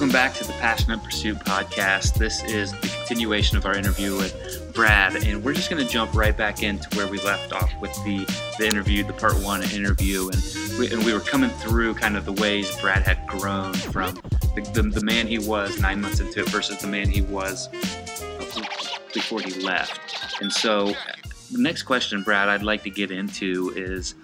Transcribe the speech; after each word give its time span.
Welcome 0.00 0.14
back 0.14 0.32
to 0.36 0.44
the 0.46 0.54
Passionate 0.54 1.04
Pursuit 1.04 1.36
podcast. 1.40 2.14
This 2.14 2.42
is 2.44 2.72
the 2.72 2.88
continuation 2.88 3.58
of 3.58 3.66
our 3.66 3.76
interview 3.76 4.16
with 4.16 4.72
Brad, 4.74 5.14
and 5.14 5.44
we're 5.44 5.52
just 5.52 5.68
going 5.68 5.86
to 5.86 5.92
jump 5.92 6.14
right 6.14 6.34
back 6.34 6.62
into 6.62 6.88
where 6.96 7.06
we 7.06 7.18
left 7.18 7.52
off 7.52 7.70
with 7.82 7.92
the, 8.06 8.24
the 8.58 8.66
interview, 8.66 9.04
the 9.04 9.12
part 9.12 9.34
one 9.42 9.62
interview. 9.62 10.30
And 10.30 10.78
we, 10.78 10.90
and 10.90 11.04
we 11.04 11.12
were 11.12 11.20
coming 11.20 11.50
through 11.50 11.92
kind 11.96 12.16
of 12.16 12.24
the 12.24 12.32
ways 12.32 12.74
Brad 12.80 13.02
had 13.02 13.26
grown 13.26 13.74
from 13.74 14.14
the, 14.54 14.62
the, 14.72 14.80
the 14.84 15.04
man 15.04 15.26
he 15.26 15.38
was 15.38 15.78
nine 15.82 16.00
months 16.00 16.18
into 16.18 16.40
it 16.40 16.48
versus 16.48 16.78
the 16.78 16.86
man 16.86 17.10
he 17.10 17.20
was 17.20 17.68
before 19.12 19.42
he 19.42 19.60
left. 19.60 20.40
And 20.40 20.50
so, 20.50 20.94
the 21.52 21.58
next 21.58 21.82
question, 21.82 22.22
Brad, 22.22 22.48
I'd 22.48 22.62
like 22.62 22.84
to 22.84 22.90
get 22.90 23.10
into 23.10 23.70
is 23.76 24.14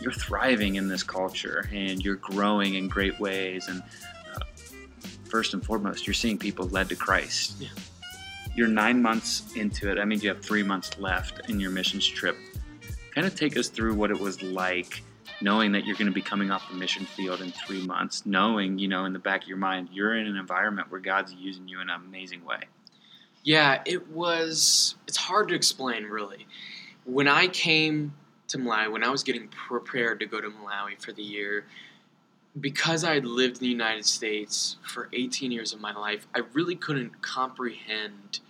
you're 0.00 0.12
thriving 0.12 0.76
in 0.76 0.86
this 0.86 1.02
culture 1.02 1.68
and 1.72 2.00
you're 2.04 2.14
growing 2.14 2.74
in 2.74 2.86
great 2.86 3.18
ways. 3.18 3.66
And 3.66 3.82
first 5.34 5.52
and 5.52 5.66
foremost, 5.66 6.06
you're 6.06 6.14
seeing 6.14 6.38
people 6.38 6.68
led 6.68 6.88
to 6.88 6.94
Christ. 6.94 7.56
Yeah. 7.58 7.66
You're 8.54 8.68
nine 8.68 9.02
months 9.02 9.52
into 9.56 9.90
it. 9.90 9.98
I 9.98 10.04
mean, 10.04 10.20
you 10.20 10.28
have 10.28 10.40
three 10.40 10.62
months 10.62 10.96
left 11.00 11.50
in 11.50 11.58
your 11.58 11.72
missions 11.72 12.06
trip. 12.06 12.36
Kind 13.12 13.26
of 13.26 13.34
take 13.34 13.56
us 13.56 13.66
through 13.66 13.94
what 13.94 14.12
it 14.12 14.20
was 14.20 14.40
like 14.44 15.02
knowing 15.40 15.72
that 15.72 15.84
you're 15.84 15.96
going 15.96 16.06
to 16.06 16.12
be 16.12 16.22
coming 16.22 16.52
off 16.52 16.68
the 16.70 16.76
mission 16.76 17.04
field 17.04 17.40
in 17.40 17.50
three 17.50 17.84
months, 17.84 18.24
knowing, 18.24 18.78
you 18.78 18.86
know, 18.86 19.06
in 19.06 19.12
the 19.12 19.18
back 19.18 19.42
of 19.42 19.48
your 19.48 19.58
mind, 19.58 19.88
you're 19.92 20.16
in 20.16 20.28
an 20.28 20.36
environment 20.36 20.88
where 20.88 21.00
God's 21.00 21.34
using 21.34 21.66
you 21.66 21.80
in 21.80 21.90
an 21.90 22.00
amazing 22.06 22.44
way. 22.44 22.60
Yeah, 23.42 23.82
it 23.84 24.08
was, 24.12 24.94
it's 25.08 25.16
hard 25.16 25.48
to 25.48 25.56
explain 25.56 26.04
really. 26.04 26.46
When 27.06 27.26
I 27.26 27.48
came 27.48 28.14
to 28.48 28.58
Malawi, 28.58 28.92
when 28.92 29.02
I 29.02 29.10
was 29.10 29.24
getting 29.24 29.48
prepared 29.48 30.20
to 30.20 30.26
go 30.26 30.40
to 30.40 30.48
Malawi 30.48 31.02
for 31.02 31.10
the 31.12 31.24
year, 31.24 31.66
because 32.60 33.02
I 33.04 33.14
had 33.14 33.26
lived 33.26 33.56
in 33.56 33.60
the 33.60 33.68
United 33.68 34.06
States 34.06 34.76
for 34.82 35.08
18 35.12 35.50
years 35.50 35.72
of 35.72 35.80
my 35.80 35.92
life, 35.92 36.26
I 36.34 36.42
really 36.52 36.76
couldn't 36.76 37.20
comprehend 37.20 38.40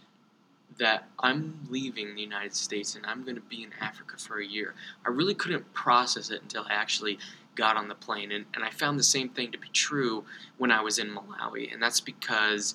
that 0.78 1.08
I'm 1.20 1.66
leaving 1.70 2.14
the 2.14 2.20
United 2.20 2.54
States 2.54 2.96
and 2.96 3.06
I'm 3.06 3.22
going 3.22 3.36
to 3.36 3.42
be 3.42 3.62
in 3.62 3.70
Africa 3.80 4.16
for 4.18 4.40
a 4.40 4.46
year. 4.46 4.74
I 5.06 5.10
really 5.10 5.34
couldn't 5.34 5.72
process 5.72 6.30
it 6.30 6.42
until 6.42 6.64
I 6.68 6.74
actually 6.74 7.18
got 7.54 7.76
on 7.76 7.88
the 7.88 7.94
plane. 7.94 8.32
And, 8.32 8.44
and 8.54 8.64
I 8.64 8.70
found 8.70 8.98
the 8.98 9.04
same 9.04 9.28
thing 9.28 9.52
to 9.52 9.58
be 9.58 9.68
true 9.72 10.24
when 10.58 10.70
I 10.70 10.80
was 10.80 10.98
in 10.98 11.14
Malawi. 11.14 11.72
And 11.72 11.80
that's 11.80 12.00
because 12.00 12.74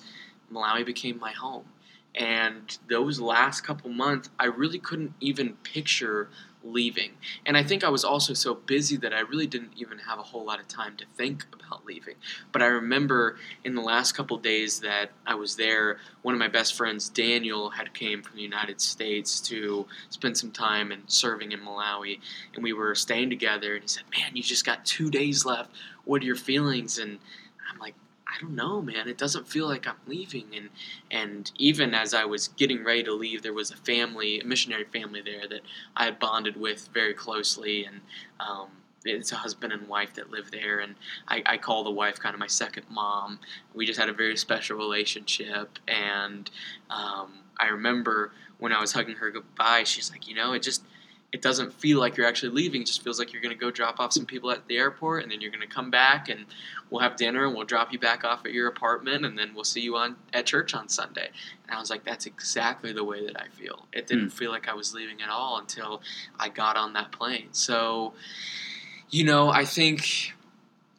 Malawi 0.52 0.84
became 0.84 1.18
my 1.18 1.32
home. 1.32 1.64
And 2.14 2.76
those 2.88 3.20
last 3.20 3.60
couple 3.60 3.90
months, 3.90 4.30
I 4.38 4.46
really 4.46 4.78
couldn't 4.78 5.14
even 5.20 5.54
picture 5.62 6.28
leaving. 6.62 7.12
And 7.46 7.56
I 7.56 7.62
think 7.62 7.84
I 7.84 7.88
was 7.88 8.04
also 8.04 8.34
so 8.34 8.54
busy 8.54 8.96
that 8.98 9.14
I 9.14 9.20
really 9.20 9.46
didn't 9.46 9.72
even 9.76 9.98
have 9.98 10.18
a 10.18 10.22
whole 10.22 10.44
lot 10.44 10.60
of 10.60 10.68
time 10.68 10.96
to 10.98 11.06
think 11.16 11.46
about 11.52 11.84
leaving. 11.84 12.16
But 12.52 12.62
I 12.62 12.66
remember 12.66 13.38
in 13.64 13.74
the 13.74 13.80
last 13.80 14.12
couple 14.12 14.36
days 14.36 14.80
that 14.80 15.10
I 15.26 15.34
was 15.34 15.56
there, 15.56 15.98
one 16.22 16.34
of 16.34 16.38
my 16.38 16.48
best 16.48 16.74
friends, 16.74 17.08
Daniel, 17.08 17.70
had 17.70 17.92
came 17.94 18.22
from 18.22 18.36
the 18.36 18.42
United 18.42 18.80
States 18.80 19.40
to 19.42 19.86
spend 20.10 20.36
some 20.36 20.50
time 20.50 20.92
and 20.92 21.02
serving 21.06 21.52
in 21.52 21.60
Malawi, 21.60 22.20
and 22.54 22.62
we 22.62 22.72
were 22.72 22.94
staying 22.94 23.30
together. 23.30 23.74
And 23.74 23.82
he 23.82 23.88
said, 23.88 24.04
"Man, 24.16 24.36
you 24.36 24.42
just 24.42 24.66
got 24.66 24.84
two 24.84 25.10
days 25.10 25.44
left. 25.44 25.70
What 26.04 26.22
are 26.22 26.26
your 26.26 26.36
feelings?" 26.36 26.98
And 26.98 27.18
I'm 27.70 27.78
like, 27.78 27.94
I 28.32 28.38
don't 28.40 28.54
know, 28.54 28.80
man. 28.80 29.08
It 29.08 29.18
doesn't 29.18 29.48
feel 29.48 29.66
like 29.66 29.86
I'm 29.86 29.96
leaving. 30.06 30.46
And 30.54 30.70
and 31.10 31.50
even 31.56 31.94
as 31.94 32.14
I 32.14 32.24
was 32.24 32.48
getting 32.48 32.84
ready 32.84 33.02
to 33.04 33.12
leave, 33.14 33.42
there 33.42 33.52
was 33.52 33.70
a 33.70 33.76
family, 33.76 34.40
a 34.40 34.44
missionary 34.44 34.84
family 34.84 35.20
there 35.20 35.48
that 35.48 35.62
I 35.96 36.04
had 36.04 36.18
bonded 36.18 36.56
with 36.56 36.88
very 36.94 37.14
closely, 37.14 37.84
and 37.84 38.00
um, 38.38 38.68
it's 39.04 39.32
a 39.32 39.36
husband 39.36 39.72
and 39.72 39.88
wife 39.88 40.14
that 40.14 40.30
live 40.30 40.50
there, 40.50 40.78
and 40.80 40.94
I, 41.28 41.42
I 41.46 41.56
call 41.56 41.82
the 41.84 41.90
wife 41.90 42.20
kind 42.20 42.34
of 42.34 42.38
my 42.38 42.46
second 42.46 42.84
mom. 42.88 43.40
We 43.74 43.84
just 43.86 43.98
had 43.98 44.08
a 44.08 44.12
very 44.12 44.36
special 44.36 44.76
relationship, 44.78 45.78
and 45.88 46.50
um, 46.88 47.32
I 47.58 47.68
remember 47.68 48.32
when 48.58 48.72
I 48.72 48.80
was 48.80 48.92
hugging 48.92 49.16
her 49.16 49.30
goodbye, 49.30 49.84
she's 49.84 50.10
like, 50.10 50.28
you 50.28 50.34
know, 50.34 50.52
it 50.52 50.62
just 50.62 50.82
it 51.32 51.42
doesn't 51.42 51.72
feel 51.72 52.00
like 52.00 52.16
you're 52.16 52.26
actually 52.26 52.50
leaving. 52.50 52.82
It 52.82 52.86
just 52.86 53.04
feels 53.04 53.18
like 53.18 53.32
you're 53.32 53.42
going 53.42 53.54
to 53.54 53.60
go 53.60 53.70
drop 53.70 54.00
off 54.00 54.12
some 54.12 54.26
people 54.26 54.50
at 54.50 54.66
the 54.66 54.76
airport, 54.76 55.22
and 55.22 55.30
then 55.30 55.40
you're 55.40 55.52
going 55.52 55.66
to 55.66 55.72
come 55.72 55.90
back, 55.90 56.28
and 56.28 56.44
we'll 56.90 57.02
have 57.02 57.16
dinner, 57.16 57.46
and 57.46 57.54
we'll 57.54 57.66
drop 57.66 57.92
you 57.92 57.98
back 58.00 58.24
off 58.24 58.44
at 58.44 58.52
your 58.52 58.66
apartment, 58.66 59.24
and 59.24 59.38
then 59.38 59.54
we'll 59.54 59.64
see 59.64 59.80
you 59.80 59.96
on 59.96 60.16
at 60.32 60.46
church 60.46 60.74
on 60.74 60.88
Sunday. 60.88 61.30
And 61.66 61.76
I 61.76 61.78
was 61.78 61.88
like, 61.88 62.04
that's 62.04 62.26
exactly 62.26 62.92
the 62.92 63.04
way 63.04 63.24
that 63.26 63.40
I 63.40 63.46
feel. 63.48 63.86
It 63.92 64.08
didn't 64.08 64.28
mm. 64.28 64.32
feel 64.32 64.50
like 64.50 64.68
I 64.68 64.74
was 64.74 64.92
leaving 64.92 65.22
at 65.22 65.28
all 65.28 65.58
until 65.58 66.02
I 66.38 66.48
got 66.48 66.76
on 66.76 66.94
that 66.94 67.12
plane. 67.12 67.48
So, 67.52 68.14
you 69.08 69.24
know, 69.24 69.50
I 69.50 69.64
think 69.64 70.32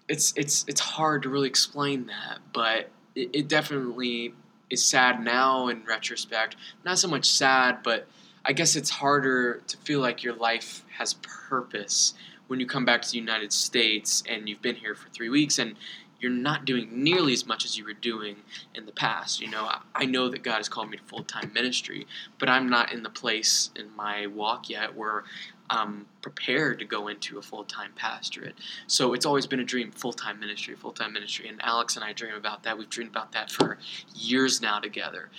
it's 0.08 0.34
it's 0.38 0.64
it's 0.68 0.82
hard 0.82 1.24
to 1.24 1.30
really 1.30 1.50
explain 1.50 2.08
that, 2.08 2.40
but 2.54 2.90
it, 3.16 3.30
it 3.34 3.48
definitely 3.50 4.34
is 4.70 4.86
sad 4.86 5.22
now 5.22 5.68
in 5.68 5.84
retrospect. 5.84 6.56
Not 6.86 7.00
so 7.00 7.10
much 7.10 7.26
sad, 7.26 7.80
but 7.84 8.08
I 8.44 8.54
guess 8.54 8.76
it's 8.76 8.90
harder 8.90 9.62
to 9.68 9.78
feel 9.78 10.00
like 10.00 10.24
your 10.24 10.34
life 10.34 10.84
has 10.98 11.14
purpose 11.16 12.14
when 12.48 12.60
you 12.60 12.66
come 12.66 12.86
back 12.86 13.02
to 13.04 13.12
the 13.12 13.18
United 13.18 13.54
States 13.54 14.24
and 14.28 14.50
you've 14.50 14.62
been 14.62 14.76
here 14.76 14.96
for 14.96 15.10
three 15.10 15.30
weeks 15.30 15.60
and 15.60 15.76
you're 16.20 16.32
not 16.32 16.66
doing 16.66 17.04
nearly 17.04 17.34
as 17.34 17.46
much 17.46 17.66
as 17.66 17.78
you 17.78 17.86
were 17.86 17.94
doing 17.94 18.38
in 18.76 18.86
the 18.86 18.92
past. 18.92 19.42
You 19.42 19.50
know, 19.50 19.70
I 19.96 20.06
know 20.06 20.30
that 20.30 20.44
God 20.44 20.58
has 20.58 20.70
called 20.70 20.90
me 20.90 20.98
to 20.98 21.04
full 21.04 21.24
time 21.24 21.52
ministry, 21.54 22.08
but 22.40 22.50
I'm 22.50 22.70
not 22.70 22.92
in 22.92 23.04
the 23.04 23.10
place 23.10 23.72
in 23.76 23.96
my 23.96 24.28
walk 24.28 24.70
yet 24.70 24.96
where 24.96 25.24
I'm 25.70 26.06
prepared 26.22 26.80
to 26.80 26.86
go 26.86 27.08
into 27.08 27.38
a 27.38 27.42
full 27.42 27.64
time 27.64 27.92
pastorate. 27.96 28.56
So 28.88 29.14
it's 29.14 29.26
always 29.26 29.48
been 29.48 29.60
a 29.60 29.66
dream 29.66 29.92
full 29.92 30.14
time 30.14 30.40
ministry, 30.40 30.76
full 30.76 30.92
time 30.92 31.14
ministry. 31.14 31.48
And 31.48 31.60
Alex 31.64 31.96
and 31.96 32.06
I 32.06 32.14
dream 32.14 32.36
about 32.36 32.64
that. 32.64 32.78
We've 32.78 32.90
dreamed 32.90 33.12
about 33.12 33.32
that 33.32 33.50
for 33.50 33.78
years 34.14 34.62
now 34.62 34.80
together. 34.80 35.30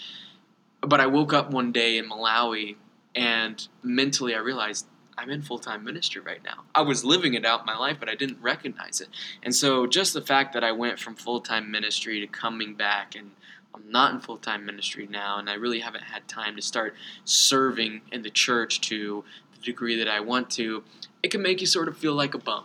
But 0.81 1.01
I 1.01 1.07
woke 1.07 1.33
up 1.33 1.51
one 1.53 1.71
day 1.71 1.99
in 1.99 2.09
Malawi 2.09 2.77
and 3.15 3.67
mentally, 3.83 4.35
I 4.35 4.39
realized 4.39 4.87
I'm 5.19 5.31
in 5.31 5.43
full 5.43 5.59
time 5.59 5.85
ministry 5.85 6.21
right 6.21 6.43
now. 6.45 6.65
I 6.75 6.83
was 6.83 7.05
living 7.05 7.35
it 7.35 7.45
out 7.45 7.67
my 7.67 7.77
life, 7.77 7.99
but 8.01 8.09
I 8.09 8.15
didn't 8.15 8.41
recognize 8.41 9.01
it. 9.01 9.09
And 9.43 9.55
so, 9.55 9.87
just 9.87 10.15
the 10.15 10.23
fact 10.23 10.53
that 10.55 10.65
I 10.65 10.73
went 10.73 10.99
from 10.99 11.15
full 11.15 11.41
time 11.41 11.71
ministry 11.71 12.21
to 12.21 12.27
coming 12.27 12.75
back, 12.75 13.15
and 13.15 13.33
I'm 13.75 13.91
not 13.91 14.15
in 14.15 14.21
full 14.21 14.39
time 14.39 14.65
ministry 14.65 15.07
now, 15.11 15.39
and 15.39 15.49
I 15.49 15.55
really 15.55 15.81
haven't 15.81 16.05
had 16.05 16.27
time 16.29 16.57
to 16.57 16.63
start 16.63 16.95
serving 17.25 18.03
in 18.11 18.23
the 18.23 18.31
church 18.31 18.81
to 18.83 19.25
the 19.55 19.61
degree 19.61 19.97
that 19.99 20.09
I 20.09 20.21
want 20.21 20.51
to, 20.53 20.83
it 21.23 21.31
can 21.31 21.43
make 21.43 21.61
you 21.61 21.67
sort 21.67 21.89
of 21.89 21.97
feel 21.97 22.15
like 22.15 22.35
a 22.35 22.39
bum. 22.39 22.65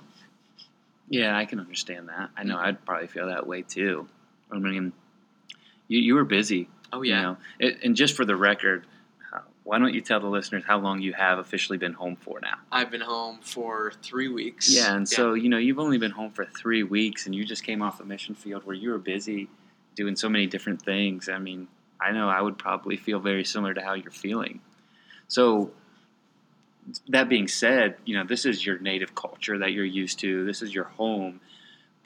Yeah, 1.09 1.37
I 1.37 1.45
can 1.45 1.59
understand 1.59 2.09
that. 2.09 2.29
I 2.35 2.43
know 2.43 2.55
mm-hmm. 2.55 2.65
I'd 2.65 2.85
probably 2.85 3.07
feel 3.07 3.27
that 3.27 3.47
way 3.47 3.61
too. 3.61 4.07
I 4.51 4.57
mean, 4.57 4.91
you, 5.87 5.99
you 5.99 6.15
were 6.15 6.25
busy. 6.25 6.69
Oh, 6.91 7.01
yeah. 7.01 7.15
You 7.15 7.21
know? 7.21 7.37
it, 7.59 7.77
and 7.83 7.95
just 7.95 8.15
for 8.15 8.25
the 8.25 8.35
record, 8.35 8.85
why 9.67 9.79
don't 9.79 9.93
you 9.93 9.99
tell 9.99 10.21
the 10.21 10.27
listeners 10.27 10.63
how 10.65 10.77
long 10.77 11.01
you 11.01 11.11
have 11.11 11.39
officially 11.39 11.77
been 11.77 11.91
home 11.91 12.15
for 12.15 12.39
now? 12.39 12.55
I've 12.71 12.89
been 12.89 13.01
home 13.01 13.39
for 13.41 13.91
three 14.01 14.29
weeks. 14.29 14.73
Yeah, 14.73 14.95
and 14.95 15.01
yeah. 15.01 15.15
so 15.17 15.33
you 15.33 15.49
know 15.49 15.57
you've 15.57 15.77
only 15.77 15.97
been 15.97 16.11
home 16.11 16.31
for 16.31 16.45
three 16.45 16.83
weeks, 16.83 17.25
and 17.25 17.35
you 17.35 17.43
just 17.43 17.65
came 17.65 17.81
off 17.81 17.97
the 17.97 18.05
mission 18.05 18.33
field 18.33 18.65
where 18.65 18.77
you 18.77 18.91
were 18.91 18.97
busy 18.97 19.49
doing 19.93 20.15
so 20.15 20.29
many 20.29 20.47
different 20.47 20.81
things. 20.81 21.27
I 21.27 21.39
mean, 21.39 21.67
I 21.99 22.13
know 22.13 22.29
I 22.29 22.41
would 22.41 22.57
probably 22.57 22.95
feel 22.95 23.19
very 23.19 23.43
similar 23.43 23.73
to 23.73 23.81
how 23.81 23.93
you're 23.93 24.09
feeling. 24.09 24.61
So 25.27 25.71
that 27.09 27.27
being 27.27 27.49
said, 27.49 27.97
you 28.05 28.17
know 28.17 28.23
this 28.23 28.45
is 28.45 28.65
your 28.65 28.79
native 28.79 29.15
culture 29.15 29.57
that 29.57 29.73
you're 29.73 29.83
used 29.83 30.19
to. 30.19 30.45
This 30.45 30.61
is 30.61 30.73
your 30.73 30.85
home 30.85 31.41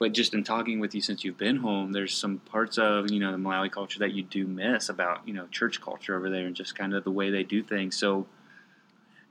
but 0.02 0.12
just 0.12 0.34
in 0.34 0.42
talking 0.42 0.80
with 0.80 0.96
you 0.96 1.00
since 1.00 1.22
you've 1.22 1.38
been 1.38 1.58
home, 1.58 1.92
there's 1.92 2.12
some 2.12 2.38
parts 2.38 2.76
of 2.76 3.08
you 3.12 3.20
know 3.20 3.30
the 3.30 3.38
Malawi 3.38 3.70
culture 3.70 4.00
that 4.00 4.10
you 4.10 4.24
do 4.24 4.48
miss 4.48 4.88
about 4.88 5.20
you 5.28 5.32
know 5.32 5.46
church 5.52 5.80
culture 5.80 6.16
over 6.16 6.28
there 6.28 6.44
and 6.44 6.56
just 6.56 6.74
kind 6.74 6.92
of 6.92 7.04
the 7.04 7.10
way 7.12 7.30
they 7.30 7.44
do 7.44 7.62
things. 7.62 7.94
So 7.94 8.26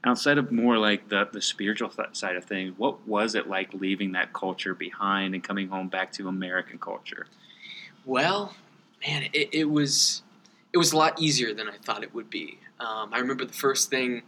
outside 0.06 0.38
of 0.38 0.50
more 0.50 0.78
like 0.78 1.10
the 1.10 1.28
the 1.30 1.42
spiritual 1.42 1.92
side 2.14 2.38
of 2.38 2.46
things, 2.46 2.74
what 2.78 3.06
was 3.06 3.36
it 3.36 3.50
like 3.50 3.74
leaving 3.74 4.14
that 4.14 4.32
culture 4.32 4.74
behind 4.74 5.36
and 5.36 5.44
coming 5.44 5.68
home 5.68 5.90
back 5.90 6.14
to 6.14 6.30
American 6.30 6.80
culture? 6.80 7.28
Well, 8.06 8.56
man, 9.06 9.24
it, 9.34 9.50
it 9.52 9.70
was 9.70 10.22
it 10.72 10.78
was 10.78 10.94
a 10.94 10.98
lot 10.98 11.20
easier 11.22 11.54
than 11.54 11.68
I 11.68 11.76
thought 11.84 12.02
it 12.02 12.16
would 12.16 12.30
be. 12.30 12.60
Um, 12.80 13.10
I 13.12 13.20
remember 13.20 13.44
the 13.44 13.52
first 13.52 13.90
thing 13.90 14.22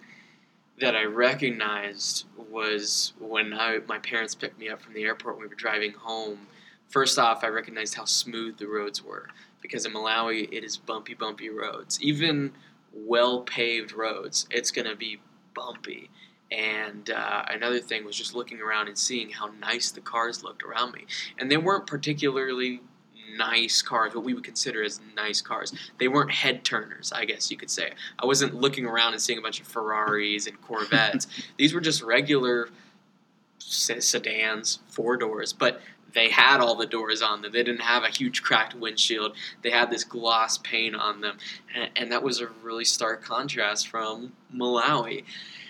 that 0.80 0.96
I 0.96 1.04
recognized 1.04 2.26
was 2.50 3.14
when 3.20 3.54
I, 3.54 3.80
my 3.88 4.00
parents 4.00 4.36
picked 4.36 4.60
me 4.60 4.70
up 4.70 4.82
from 4.82 4.94
the 4.94 5.04
airport 5.04 5.36
when 5.36 5.44
we 5.44 5.50
were 5.50 5.56
driving 5.56 5.94
home. 5.94 6.48
First 6.90 7.18
off, 7.18 7.44
I 7.44 7.48
recognized 7.48 7.96
how 7.96 8.06
smooth 8.06 8.58
the 8.58 8.68
roads 8.68 9.04
were 9.04 9.30
because 9.62 9.86
in 9.86 9.94
Malawi 9.94 10.52
it 10.52 10.64
is 10.64 10.78
bumpy, 10.78 11.14
bumpy 11.14 11.50
roads. 11.50 12.02
Even 12.02 12.54
well 12.94 13.42
paved 13.42 13.92
roads, 13.94 14.48
it's 14.52 14.72
going 14.72 14.88
to 14.88 14.96
be 14.96 15.20
bumpy. 15.54 16.10
And 16.52 17.10
uh, 17.10 17.46
another 17.50 17.80
thing 17.80 18.06
was 18.06 18.16
just 18.16 18.36
looking 18.36 18.62
around 18.62 18.88
and 18.88 18.98
seeing 18.98 19.32
how 19.32 19.52
nice 19.60 19.90
the 19.90 20.02
cars 20.02 20.44
looked 20.44 20.62
around 20.62 20.94
me. 20.94 21.06
And 21.40 21.50
they 21.50 21.58
weren't 21.58 21.88
particularly 21.88 22.82
nice 23.36 23.82
cars, 23.82 24.14
what 24.14 24.24
we 24.24 24.34
would 24.34 24.44
consider 24.44 24.84
as 24.84 25.00
nice 25.16 25.42
cars. 25.42 25.74
They 25.98 26.08
weren't 26.08 26.32
head 26.32 26.64
turners, 26.64 27.12
I 27.12 27.26
guess 27.26 27.50
you 27.50 27.58
could 27.58 27.70
say. 27.70 27.92
I 28.20 28.26
wasn't 28.26 28.56
looking 28.56 28.86
around 28.86 29.14
and 29.14 29.22
seeing 29.22 29.40
a 29.40 29.42
bunch 29.42 29.60
of 29.60 29.68
Ferraris 29.68 30.48
and 30.48 30.60
Corvettes. 30.62 31.28
These 31.58 31.74
were 31.74 31.82
just 31.82 32.02
regular 32.02 32.70
sedans, 33.60 34.80
four 34.88 35.18
doors, 35.18 35.54
but 35.54 35.82
they 36.14 36.30
had 36.30 36.60
all 36.60 36.76
the 36.76 36.86
doors 36.86 37.22
on 37.22 37.42
them. 37.42 37.52
They 37.52 37.64
didn't 37.64 37.82
have 37.82 38.04
a 38.04 38.10
huge 38.10 38.44
cracked 38.44 38.76
windshield. 38.76 39.36
They 39.62 39.72
had 39.72 39.90
this 39.90 40.04
gloss 40.04 40.60
paint 40.60 40.96
on 40.96 41.22
them, 41.22 41.38
and, 41.76 41.90
and 41.96 42.12
that 42.12 42.24
was 42.24 42.40
a 42.40 42.48
really 42.62 42.86
stark 42.86 43.24
contrast 43.24 43.88
from 43.88 44.34
Malawi. 44.56 45.24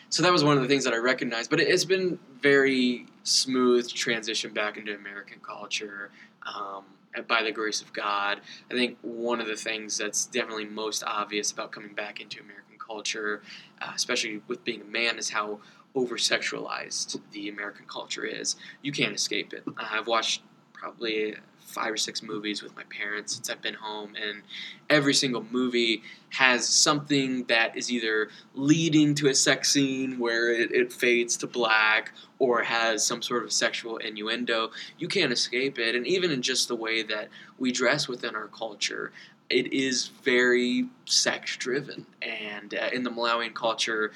So 0.10 0.22
that 0.22 0.32
was 0.32 0.44
one 0.44 0.58
of 0.58 0.62
the 0.62 0.70
things 0.70 0.84
that 0.84 0.94
I 0.94 0.98
recognized. 0.98 1.50
But 1.50 1.60
it's 1.60 1.86
been 1.86 2.20
very 2.42 3.08
smooth 3.24 3.90
transition 3.90 4.54
back 4.54 4.78
into 4.78 4.94
American 4.96 5.40
culture. 5.40 6.12
Um, 6.45 6.84
by 7.28 7.44
the 7.44 7.51
grace 7.51 7.81
of 7.81 7.94
God, 7.94 8.42
I 8.72 8.74
think 8.74 8.98
one 9.01 9.40
of 9.40 9.48
the 9.48 9.56
things 9.56 9.98
that's 9.98 10.25
definitely 10.25 10.66
most 10.66 11.04
obvious 11.06 11.51
about 11.51 11.72
coming 11.72 11.94
back 11.94 12.19
into 12.19 12.42
American 12.42 12.78
culture, 12.80 13.42
uh, 13.81 13.92
especially 13.95 14.42
with 14.48 14.63
being 14.63 14.81
a 14.81 14.86
man, 14.86 15.18
is 15.18 15.30
how 15.30 15.60
over 15.95 16.16
sexualized 16.16 17.19
the 17.31 17.50
American 17.50 17.86
culture 17.86 18.25
is. 18.25 18.56
You 18.81 18.92
can't 18.92 19.16
escape 19.16 19.54
it. 19.54 19.63
I've 19.78 20.07
watched 20.07 20.42
probably 20.74 21.36
five 21.74 21.92
or 21.92 21.98
six 21.98 22.22
movies 22.22 22.62
with 22.62 22.75
my 22.75 22.84
parents 22.84 23.36
since 23.36 23.50
I've 23.50 23.62
been 23.62 23.74
home, 23.74 24.16
and 24.16 24.44
every 24.90 25.14
single 25.14 25.46
movie 25.52 26.04
has 26.30 26.68
something 26.68 27.46
that 27.46 27.78
is 27.78 27.92
either 27.92 28.30
leading 28.56 29.16
to 29.16 29.28
a 29.28 29.36
sex 29.36 29.72
scene 29.72 30.20
where 30.20 30.52
it, 30.54 30.72
it 30.72 30.94
fades 30.94 31.38
to 31.38 31.48
black 31.48 32.12
or 32.40 32.64
has 32.64 33.06
some 33.06 33.22
sort 33.22 33.44
of 33.44 33.52
sexual 33.52 33.98
innuendo. 33.98 34.72
You 34.98 35.08
can't 35.08 35.31
escape 35.31 35.80
it, 35.80 35.96
and 35.96 36.06
even 36.08 36.31
in 36.31 36.42
just 36.42 36.68
the 36.68 36.75
way 36.75 37.04
that 37.04 37.30
we 37.58 37.72
dress 37.72 38.08
within 38.08 38.36
our 38.36 38.48
culture, 38.48 39.12
it 39.50 39.74
is 39.74 40.08
very 40.24 40.88
sex 41.06 41.58
driven. 41.58 42.06
And 42.22 42.74
uh, 42.74 42.90
in 42.94 43.04
the 43.04 43.12
Malawian 43.12 43.54
culture, 43.54 44.12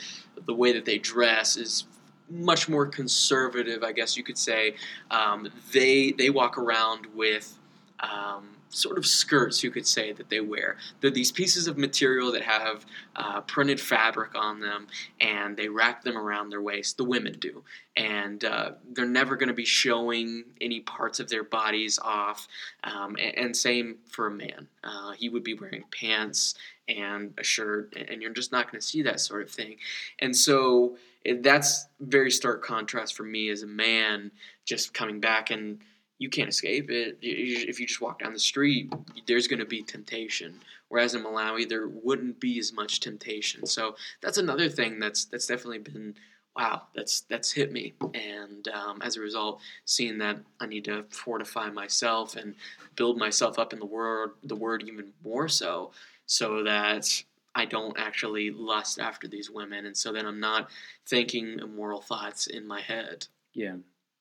the 0.46 0.54
way 0.54 0.74
that 0.74 0.86
they 0.86 0.98
dress 0.98 1.58
is 1.58 1.86
much 2.30 2.68
more 2.68 2.86
conservative, 2.86 3.84
I 3.84 3.92
guess 3.92 4.18
you 4.18 4.24
could 4.24 4.38
say. 4.38 4.76
Um, 5.12 5.50
they 5.74 6.12
they 6.12 6.30
walk 6.30 6.58
around 6.58 7.08
with 7.16 7.58
um, 8.00 8.58
sort 8.70 8.98
of 8.98 9.06
skirts, 9.06 9.64
you 9.64 9.72
could 9.72 9.88
say, 9.88 10.12
that 10.12 10.30
they 10.30 10.42
wear. 10.42 10.78
They're 11.02 11.12
these 11.12 11.32
pieces 11.32 11.68
of 11.68 11.78
material 11.78 12.32
that 12.34 12.44
have 12.44 12.86
uh, 13.16 13.42
printed 13.42 13.80
fabric 13.80 14.36
on 14.36 14.60
them, 14.60 14.88
and 15.20 15.56
they 15.56 15.68
wrap 15.68 16.04
them 16.04 16.18
around 16.18 16.50
their 16.50 16.62
waist. 16.62 16.98
The 16.98 17.04
women 17.04 17.38
do, 17.40 17.64
and 17.96 18.44
uh, 18.44 18.72
they're 18.94 19.06
never 19.06 19.36
going 19.36 19.48
to 19.48 19.56
be 19.56 19.66
showing 19.66 20.44
any 20.62 20.82
parts 20.82 21.20
of 21.20 21.30
their 21.30 21.44
bodies 21.44 21.98
off. 22.02 22.48
Um, 22.84 23.16
and, 23.20 23.38
and, 23.38 23.58
same 23.58 23.98
for 24.08 24.28
a 24.28 24.32
man. 24.32 24.68
Uh, 24.84 25.12
he 25.14 25.30
would 25.30 25.44
be 25.44 25.54
wearing 25.54 25.84
pants 25.92 26.56
and 26.88 27.34
a 27.38 27.44
shirt, 27.44 27.96
and 27.96 28.22
you're 28.22 28.34
just 28.34 28.52
not 28.52 28.72
going 28.72 28.80
to 28.80 28.86
see 28.86 29.02
that 29.02 29.20
sort 29.20 29.42
of 29.42 29.50
thing. 29.50 29.78
And 30.20 30.36
so 30.36 30.98
that's 31.42 31.88
very 32.00 32.32
stark 32.32 32.64
contrast 32.64 33.16
for 33.16 33.24
me 33.24 33.50
as 33.50 33.64
a 33.64 33.68
man, 33.68 34.32
just 34.66 34.94
coming 34.94 35.20
back 35.20 35.52
and 35.52 35.80
you 36.20 36.30
can't 36.30 36.50
escape 36.50 36.90
it. 36.90 37.18
If 37.22 37.80
you 37.80 37.86
just 37.86 38.02
walk 38.02 38.20
down 38.20 38.34
the 38.34 38.40
street, 38.40 38.92
there's 39.28 39.48
going 39.48 39.60
to 39.60 39.66
be 39.66 39.84
temptation. 39.84 40.60
Whereas 40.90 41.14
in 41.14 41.24
Malawi, 41.24 41.68
there 41.68 41.88
wouldn't 41.88 42.40
be 42.40 42.58
as 42.60 42.74
much 42.74 43.00
temptation. 43.00 43.66
So 43.66 43.96
that's 44.22 44.38
another 44.38 44.70
thing 44.70 45.00
that's 45.00 45.26
that's 45.26 45.48
definitely 45.48 45.80
been 45.80 46.16
wow. 46.56 46.84
That's 46.96 47.22
that's 47.22 47.52
hit 47.52 47.72
me, 47.72 47.94
and 48.14 48.68
um, 48.70 49.02
as 49.02 49.18
a 49.18 49.22
result, 49.22 49.60
seeing 49.86 50.18
that 50.20 50.40
I 50.60 50.66
need 50.66 50.86
to 50.86 51.04
fortify 51.10 51.70
myself 51.70 52.36
and 52.36 52.56
build 52.96 53.18
myself 53.18 53.60
up 53.60 53.74
in 53.74 53.80
the 53.80 53.86
word, 53.86 54.32
the 54.44 54.56
word 54.56 54.84
even 54.88 55.12
more 55.24 55.50
so, 55.50 55.92
so 56.26 56.64
that 56.64 57.24
I 57.58 57.66
don't 57.66 57.98
actually 57.98 58.52
lust 58.52 59.00
after 59.00 59.28
these 59.28 59.50
women, 59.50 59.86
and 59.86 59.98
so 59.98 60.14
then 60.14 60.26
I'm 60.26 60.40
not 60.40 60.70
thinking 61.08 61.60
immoral 61.60 62.02
thoughts 62.02 62.48
in 62.48 62.68
my 62.68 62.82
head. 62.82 63.28
Yeah, 63.54 63.78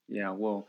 yeah. 0.08 0.30
Well 0.30 0.66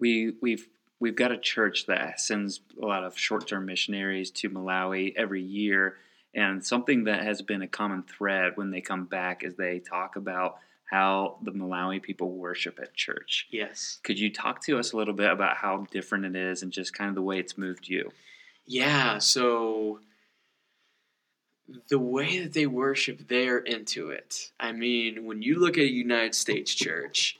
we 0.00 0.34
we've 0.42 0.66
we've 0.98 1.16
got 1.16 1.30
a 1.30 1.38
church 1.38 1.86
that 1.86 2.20
sends 2.20 2.60
a 2.82 2.86
lot 2.86 3.04
of 3.04 3.16
short-term 3.16 3.66
missionaries 3.66 4.30
to 4.30 4.50
Malawi 4.50 5.14
every 5.16 5.42
year 5.42 5.96
and 6.34 6.64
something 6.64 7.04
that 7.04 7.22
has 7.22 7.42
been 7.42 7.62
a 7.62 7.68
common 7.68 8.02
thread 8.02 8.52
when 8.56 8.70
they 8.70 8.80
come 8.80 9.04
back 9.04 9.42
is 9.42 9.54
they 9.54 9.78
talk 9.78 10.16
about 10.16 10.58
how 10.84 11.38
the 11.42 11.52
Malawi 11.52 12.02
people 12.02 12.32
worship 12.32 12.78
at 12.82 12.94
church. 12.94 13.46
Yes. 13.50 13.98
Could 14.02 14.18
you 14.18 14.32
talk 14.32 14.62
to 14.64 14.78
us 14.78 14.92
a 14.92 14.96
little 14.96 15.14
bit 15.14 15.30
about 15.30 15.56
how 15.56 15.86
different 15.90 16.24
it 16.24 16.36
is 16.36 16.62
and 16.62 16.72
just 16.72 16.94
kind 16.94 17.08
of 17.08 17.14
the 17.14 17.22
way 17.22 17.38
it's 17.38 17.56
moved 17.56 17.88
you? 17.88 18.10
Yeah, 18.66 19.18
so 19.18 20.00
the 21.88 21.98
way 21.98 22.38
that 22.40 22.52
they 22.52 22.66
worship, 22.66 23.28
they're 23.28 23.58
into 23.58 24.10
it. 24.10 24.50
I 24.58 24.72
mean, 24.72 25.24
when 25.24 25.42
you 25.42 25.58
look 25.58 25.78
at 25.78 25.84
a 25.84 25.90
United 25.90 26.34
States 26.34 26.74
church, 26.74 27.38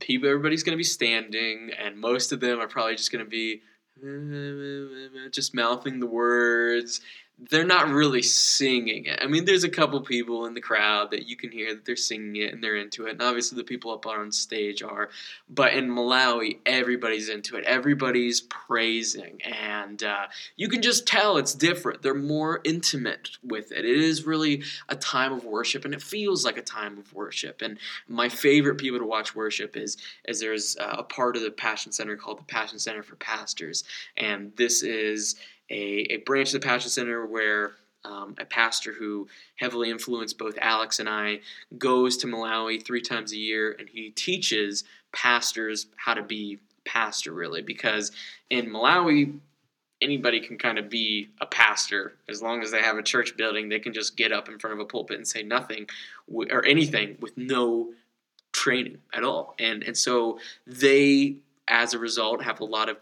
people 0.00 0.28
everybody's 0.28 0.62
going 0.62 0.74
to 0.74 0.78
be 0.78 0.84
standing 0.84 1.70
and 1.78 1.98
most 1.98 2.32
of 2.32 2.40
them 2.40 2.60
are 2.60 2.68
probably 2.68 2.96
just 2.96 3.12
going 3.12 3.24
to 3.24 3.30
be 3.30 3.62
just 5.30 5.54
mouthing 5.54 6.00
the 6.00 6.06
words 6.06 7.00
they're 7.36 7.64
not 7.64 7.88
really 7.88 8.22
singing 8.22 9.06
it. 9.06 9.18
I 9.20 9.26
mean, 9.26 9.44
there's 9.44 9.64
a 9.64 9.68
couple 9.68 10.00
people 10.02 10.46
in 10.46 10.54
the 10.54 10.60
crowd 10.60 11.10
that 11.10 11.26
you 11.26 11.36
can 11.36 11.50
hear 11.50 11.74
that 11.74 11.84
they're 11.84 11.96
singing 11.96 12.36
it 12.36 12.52
and 12.52 12.62
they're 12.62 12.76
into 12.76 13.06
it, 13.06 13.12
and 13.12 13.22
obviously 13.22 13.56
the 13.56 13.64
people 13.64 13.92
up 13.92 14.06
on 14.06 14.30
stage 14.30 14.82
are. 14.82 15.10
But 15.48 15.74
in 15.74 15.90
Malawi, 15.90 16.58
everybody's 16.64 17.28
into 17.28 17.56
it. 17.56 17.64
Everybody's 17.64 18.40
praising, 18.42 19.40
and 19.42 20.02
uh, 20.02 20.26
you 20.56 20.68
can 20.68 20.80
just 20.80 21.08
tell 21.08 21.36
it's 21.36 21.54
different. 21.54 22.02
They're 22.02 22.14
more 22.14 22.60
intimate 22.62 23.30
with 23.42 23.72
it. 23.72 23.84
It 23.84 23.98
is 23.98 24.24
really 24.24 24.62
a 24.88 24.94
time 24.94 25.32
of 25.32 25.44
worship, 25.44 25.84
and 25.84 25.92
it 25.92 26.02
feels 26.02 26.44
like 26.44 26.56
a 26.56 26.62
time 26.62 26.98
of 26.98 27.12
worship. 27.12 27.62
And 27.62 27.78
my 28.06 28.28
favorite 28.28 28.76
people 28.76 29.00
to 29.00 29.06
watch 29.06 29.34
worship 29.34 29.76
is 29.76 29.96
is 30.26 30.40
there's 30.40 30.76
uh, 30.76 30.96
a 30.98 31.02
part 31.02 31.36
of 31.36 31.42
the 31.42 31.50
Passion 31.50 31.90
Center 31.90 32.16
called 32.16 32.38
the 32.38 32.44
Passion 32.44 32.78
Center 32.78 33.02
for 33.02 33.16
Pastors, 33.16 33.82
and 34.16 34.52
this 34.56 34.84
is 34.84 35.34
a, 35.70 36.06
a 36.10 36.16
branch 36.18 36.54
of 36.54 36.60
the 36.60 36.66
Passion 36.66 36.90
Center 36.90 37.26
where 37.26 37.72
um, 38.04 38.34
a 38.38 38.44
pastor 38.44 38.92
who 38.92 39.28
heavily 39.56 39.90
influenced 39.90 40.38
both 40.38 40.58
Alex 40.60 40.98
and 40.98 41.08
I 41.08 41.40
goes 41.78 42.16
to 42.18 42.26
Malawi 42.26 42.84
three 42.84 43.00
times 43.00 43.32
a 43.32 43.36
year 43.36 43.74
and 43.78 43.88
he 43.88 44.10
teaches 44.10 44.84
pastors 45.12 45.86
how 45.96 46.14
to 46.14 46.22
be 46.22 46.58
pastor 46.84 47.32
really 47.32 47.62
because 47.62 48.12
in 48.50 48.66
Malawi 48.66 49.38
anybody 50.02 50.40
can 50.40 50.58
kind 50.58 50.78
of 50.78 50.90
be 50.90 51.28
a 51.40 51.46
pastor. 51.46 52.14
As 52.28 52.42
long 52.42 52.62
as 52.62 52.70
they 52.70 52.82
have 52.82 52.98
a 52.98 53.02
church 53.02 53.36
building 53.36 53.70
they 53.70 53.78
can 53.78 53.94
just 53.94 54.16
get 54.16 54.32
up 54.32 54.48
in 54.48 54.58
front 54.58 54.74
of 54.74 54.80
a 54.80 54.84
pulpit 54.84 55.16
and 55.16 55.26
say 55.26 55.42
nothing 55.42 55.88
or 56.30 56.64
anything 56.66 57.16
with 57.20 57.36
no 57.38 57.92
training 58.52 58.98
at 59.14 59.24
all. 59.24 59.54
And 59.58 59.82
and 59.82 59.96
so 59.96 60.38
they 60.66 61.36
as 61.68 61.94
a 61.94 61.98
result 61.98 62.42
have 62.42 62.60
a 62.60 62.64
lot 62.64 62.88
of 62.88 62.98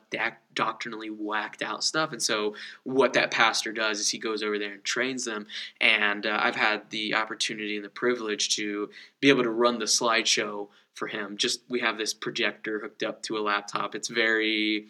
doctrinally 0.54 1.11
whacked 1.11 1.62
out 1.62 1.83
stuff. 1.83 2.12
And 2.12 2.23
so 2.23 2.54
what 2.85 3.14
that 3.14 3.31
pastor 3.31 3.73
does 3.73 3.99
is 3.99 4.09
he 4.09 4.19
goes 4.19 4.42
over 4.42 4.59
there 4.59 4.75
and 4.75 4.85
trains 4.85 5.25
them. 5.25 5.47
And 5.81 6.26
uh, 6.26 6.38
i've 6.40 6.57
had 6.57 6.90
the 6.90 7.14
opportunity 7.14 7.76
and 7.76 7.85
the 7.85 7.90
privilege 7.90 8.54
to 8.57 8.90
be 9.21 9.28
able 9.28 9.42
to 9.42 9.50
run 9.50 9.78
the 9.78 9.87
slideshow 9.87 10.69
for 10.95 11.09
him. 11.09 11.37
Just 11.37 11.62
we 11.69 11.81
have 11.81 11.99
this 11.99 12.14
projector 12.14 12.81
hooked 12.81 13.02
up 13.02 13.23
to 13.25 13.38
a 13.38 13.40
laptop. 13.40 13.95
It's 13.95 14.09
very 14.09 14.87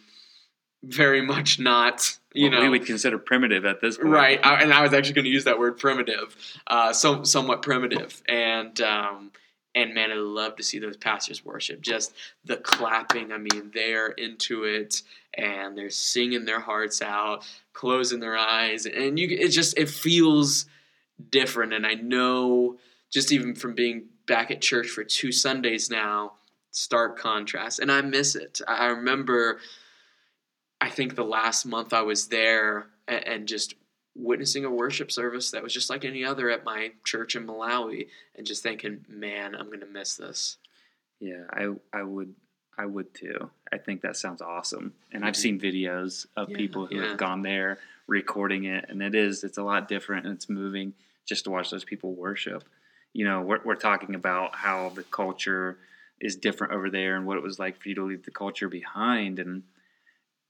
very 0.84 1.22
much 1.22 1.60
not 1.60 2.18
you 2.34 2.50
well, 2.50 2.58
know 2.58 2.62
we 2.64 2.78
would 2.78 2.86
consider 2.86 3.16
primitive 3.16 3.64
at 3.64 3.80
this 3.80 3.96
point. 3.96 4.08
Right. 4.08 4.44
I, 4.44 4.62
and 4.62 4.72
i 4.72 4.82
was 4.82 4.92
actually 4.92 5.14
going 5.14 5.26
to 5.26 5.30
use 5.30 5.44
that 5.44 5.58
word 5.58 5.78
primitive 5.78 6.36
uh, 6.66 6.92
so, 6.92 7.22
somewhat 7.22 7.62
primitive. 7.62 8.22
And 8.28 8.80
um, 8.80 9.30
and 9.74 9.94
man, 9.94 10.10
I 10.12 10.16
love 10.16 10.56
to 10.56 10.62
see 10.62 10.78
those 10.78 10.96
pastors 10.96 11.44
worship. 11.44 11.80
Just 11.80 12.12
the 12.44 12.56
clapping. 12.58 13.32
I 13.32 13.38
mean, 13.38 13.70
they're 13.72 14.08
into 14.08 14.64
it 14.64 15.02
and 15.34 15.76
they're 15.76 15.90
singing 15.90 16.44
their 16.44 16.60
hearts 16.60 17.00
out, 17.00 17.44
closing 17.72 18.20
their 18.20 18.36
eyes, 18.36 18.86
and 18.86 19.18
you. 19.18 19.28
It 19.30 19.48
just 19.48 19.76
it 19.78 19.88
feels 19.88 20.66
different. 21.30 21.72
And 21.72 21.86
I 21.86 21.94
know 21.94 22.78
just 23.10 23.32
even 23.32 23.54
from 23.54 23.74
being 23.74 24.04
back 24.26 24.50
at 24.50 24.60
church 24.60 24.88
for 24.88 25.04
two 25.04 25.32
Sundays 25.32 25.90
now, 25.90 26.32
stark 26.70 27.18
contrast, 27.18 27.78
and 27.78 27.90
I 27.90 28.02
miss 28.02 28.34
it. 28.34 28.60
I 28.66 28.86
remember. 28.86 29.58
I 30.80 30.90
think 30.90 31.14
the 31.14 31.22
last 31.22 31.64
month 31.64 31.92
I 31.92 32.02
was 32.02 32.26
there 32.26 32.88
and 33.06 33.46
just 33.46 33.74
witnessing 34.14 34.64
a 34.64 34.70
worship 34.70 35.10
service 35.10 35.50
that 35.52 35.62
was 35.62 35.72
just 35.72 35.90
like 35.90 36.04
any 36.04 36.24
other 36.24 36.50
at 36.50 36.64
my 36.64 36.92
church 37.04 37.34
in 37.34 37.46
Malawi 37.46 38.08
and 38.36 38.46
just 38.46 38.62
thinking, 38.62 39.04
man, 39.08 39.54
I'm 39.54 39.66
going 39.66 39.80
to 39.80 39.86
miss 39.86 40.16
this. 40.16 40.58
Yeah, 41.20 41.44
I 41.50 41.68
I 41.92 42.02
would 42.02 42.34
I 42.76 42.86
would 42.86 43.14
too. 43.14 43.50
I 43.72 43.78
think 43.78 44.02
that 44.02 44.16
sounds 44.16 44.42
awesome. 44.42 44.94
And 45.12 45.20
mm-hmm. 45.20 45.28
I've 45.28 45.36
seen 45.36 45.60
videos 45.60 46.26
of 46.36 46.50
yeah, 46.50 46.56
people 46.56 46.86
who 46.86 46.96
yeah. 46.96 47.08
have 47.08 47.16
gone 47.16 47.42
there 47.42 47.78
recording 48.08 48.64
it 48.64 48.86
and 48.88 49.00
it 49.00 49.14
is 49.14 49.44
it's 49.44 49.58
a 49.58 49.62
lot 49.62 49.88
different 49.88 50.26
and 50.26 50.34
it's 50.34 50.50
moving 50.50 50.92
just 51.26 51.44
to 51.44 51.50
watch 51.50 51.70
those 51.70 51.84
people 51.84 52.14
worship. 52.14 52.64
You 53.12 53.24
know, 53.24 53.40
we're 53.40 53.60
we're 53.64 53.74
talking 53.76 54.14
about 54.14 54.56
how 54.56 54.90
the 54.90 55.04
culture 55.04 55.78
is 56.20 56.36
different 56.36 56.72
over 56.72 56.90
there 56.90 57.16
and 57.16 57.26
what 57.26 57.36
it 57.36 57.42
was 57.42 57.58
like 57.58 57.80
for 57.80 57.88
you 57.88 57.94
to 57.96 58.04
leave 58.04 58.24
the 58.24 58.30
culture 58.30 58.68
behind 58.68 59.38
and 59.38 59.62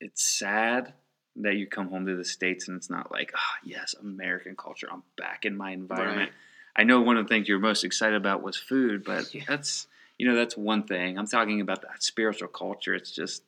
it's 0.00 0.38
sad 0.38 0.92
that 1.36 1.54
you 1.54 1.66
come 1.66 1.88
home 1.88 2.06
to 2.06 2.16
the 2.16 2.24
states 2.24 2.68
and 2.68 2.76
it's 2.76 2.90
not 2.90 3.10
like, 3.10 3.32
oh 3.34 3.54
yes, 3.64 3.94
American 4.00 4.56
culture. 4.56 4.88
I'm 4.90 5.02
back 5.16 5.44
in 5.44 5.56
my 5.56 5.72
environment. 5.72 6.30
Right. 6.30 6.82
I 6.82 6.84
know 6.84 7.00
one 7.00 7.16
of 7.16 7.26
the 7.26 7.28
things 7.28 7.48
you're 7.48 7.58
most 7.58 7.84
excited 7.84 8.16
about 8.16 8.42
was 8.42 8.56
food, 8.56 9.04
but 9.04 9.34
yeah. 9.34 9.44
that's 9.46 9.86
you 10.18 10.26
know 10.28 10.34
that's 10.34 10.56
one 10.56 10.84
thing. 10.84 11.18
I'm 11.18 11.26
talking 11.26 11.60
about 11.60 11.82
that 11.82 12.02
spiritual 12.02 12.48
culture. 12.48 12.94
It's 12.94 13.10
just 13.10 13.42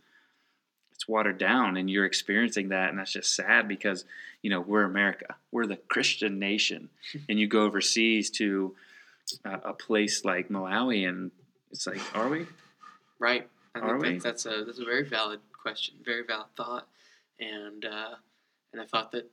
it's 0.92 1.08
watered 1.08 1.38
down 1.38 1.76
and 1.76 1.90
you're 1.90 2.04
experiencing 2.04 2.68
that 2.68 2.90
and 2.90 2.98
that's 2.98 3.12
just 3.12 3.34
sad 3.34 3.66
because 3.66 4.04
you 4.42 4.50
know 4.50 4.60
we're 4.60 4.84
america 4.84 5.34
we're 5.50 5.66
the 5.66 5.76
christian 5.76 6.38
nation 6.38 6.88
and 7.28 7.40
you 7.40 7.48
go 7.48 7.64
overseas 7.64 8.30
to 8.30 8.76
uh, 9.44 9.58
a 9.64 9.72
place 9.72 10.24
like 10.24 10.50
malawi 10.50 11.08
and 11.08 11.32
it's 11.72 11.84
like 11.88 11.98
are 12.14 12.28
we 12.28 12.46
Right. 13.18 13.48
I 13.74 13.78
Are 13.80 14.00
think 14.00 14.02
we? 14.02 14.12
that, 14.18 14.22
that's 14.22 14.46
a 14.46 14.64
that's 14.66 14.78
a 14.80 14.84
very 14.84 15.04
valid 15.04 15.40
question, 15.52 15.94
very 16.04 16.24
valid 16.24 16.48
thought, 16.56 16.86
and 17.40 17.84
uh, 17.84 18.14
and 18.72 18.80
I 18.80 18.86
thought 18.86 19.12
that 19.12 19.30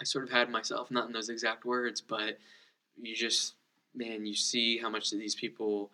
I 0.00 0.04
sort 0.04 0.24
of 0.24 0.30
had 0.30 0.50
myself, 0.50 0.90
not 0.90 1.06
in 1.06 1.12
those 1.12 1.28
exact 1.28 1.64
words, 1.64 2.00
but 2.00 2.38
you 3.00 3.14
just 3.14 3.54
man, 3.94 4.26
you 4.26 4.34
see 4.34 4.78
how 4.78 4.88
much 4.88 5.10
these 5.10 5.34
people 5.34 5.90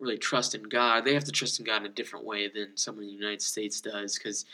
really 0.00 0.18
trust 0.18 0.54
in 0.54 0.62
God. 0.62 1.04
They 1.04 1.14
have 1.14 1.24
to 1.24 1.32
trust 1.32 1.58
in 1.58 1.66
God 1.66 1.78
in 1.82 1.86
a 1.86 1.94
different 1.94 2.24
way 2.24 2.48
than 2.48 2.76
someone 2.76 3.04
in 3.04 3.10
the 3.10 3.16
United 3.16 3.42
States 3.42 3.80
does, 3.80 4.16
because 4.16 4.44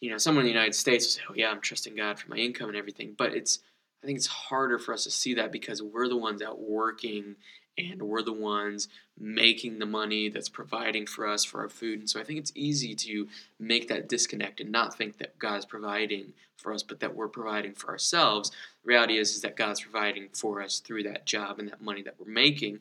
you 0.00 0.10
know 0.10 0.18
someone 0.18 0.44
in 0.44 0.46
the 0.46 0.54
United 0.54 0.74
States 0.74 1.04
will 1.06 1.10
say, 1.10 1.22
"Oh 1.30 1.34
yeah, 1.36 1.50
I'm 1.50 1.60
trusting 1.60 1.96
God 1.96 2.18
for 2.18 2.30
my 2.30 2.36
income 2.36 2.68
and 2.68 2.76
everything," 2.76 3.14
but 3.16 3.34
it's 3.34 3.60
I 4.02 4.06
think 4.06 4.16
it's 4.16 4.26
harder 4.26 4.78
for 4.78 4.92
us 4.92 5.04
to 5.04 5.10
see 5.10 5.34
that 5.34 5.52
because 5.52 5.82
we're 5.82 6.08
the 6.08 6.16
ones 6.16 6.42
out 6.42 6.60
working 6.60 7.34
and 7.78 8.02
we're 8.02 8.22
the 8.22 8.32
ones 8.32 8.88
making 9.18 9.78
the 9.78 9.86
money 9.86 10.28
that's 10.28 10.48
providing 10.48 11.06
for 11.06 11.26
us 11.26 11.44
for 11.44 11.60
our 11.60 11.68
food. 11.68 12.00
And 12.00 12.10
so 12.10 12.20
I 12.20 12.24
think 12.24 12.38
it's 12.38 12.52
easy 12.54 12.94
to 12.94 13.28
make 13.58 13.88
that 13.88 14.08
disconnect 14.08 14.60
and 14.60 14.70
not 14.70 14.96
think 14.96 15.18
that 15.18 15.38
God's 15.38 15.64
providing 15.64 16.32
for 16.56 16.72
us, 16.72 16.82
but 16.82 17.00
that 17.00 17.14
we're 17.14 17.28
providing 17.28 17.72
for 17.72 17.88
ourselves. 17.88 18.50
The 18.50 18.88
reality 18.88 19.18
is, 19.18 19.34
is 19.34 19.42
that 19.42 19.56
God's 19.56 19.80
providing 19.80 20.28
for 20.32 20.62
us 20.62 20.80
through 20.80 21.04
that 21.04 21.24
job 21.24 21.58
and 21.58 21.68
that 21.68 21.80
money 21.80 22.02
that 22.02 22.14
we're 22.18 22.32
making. 22.32 22.80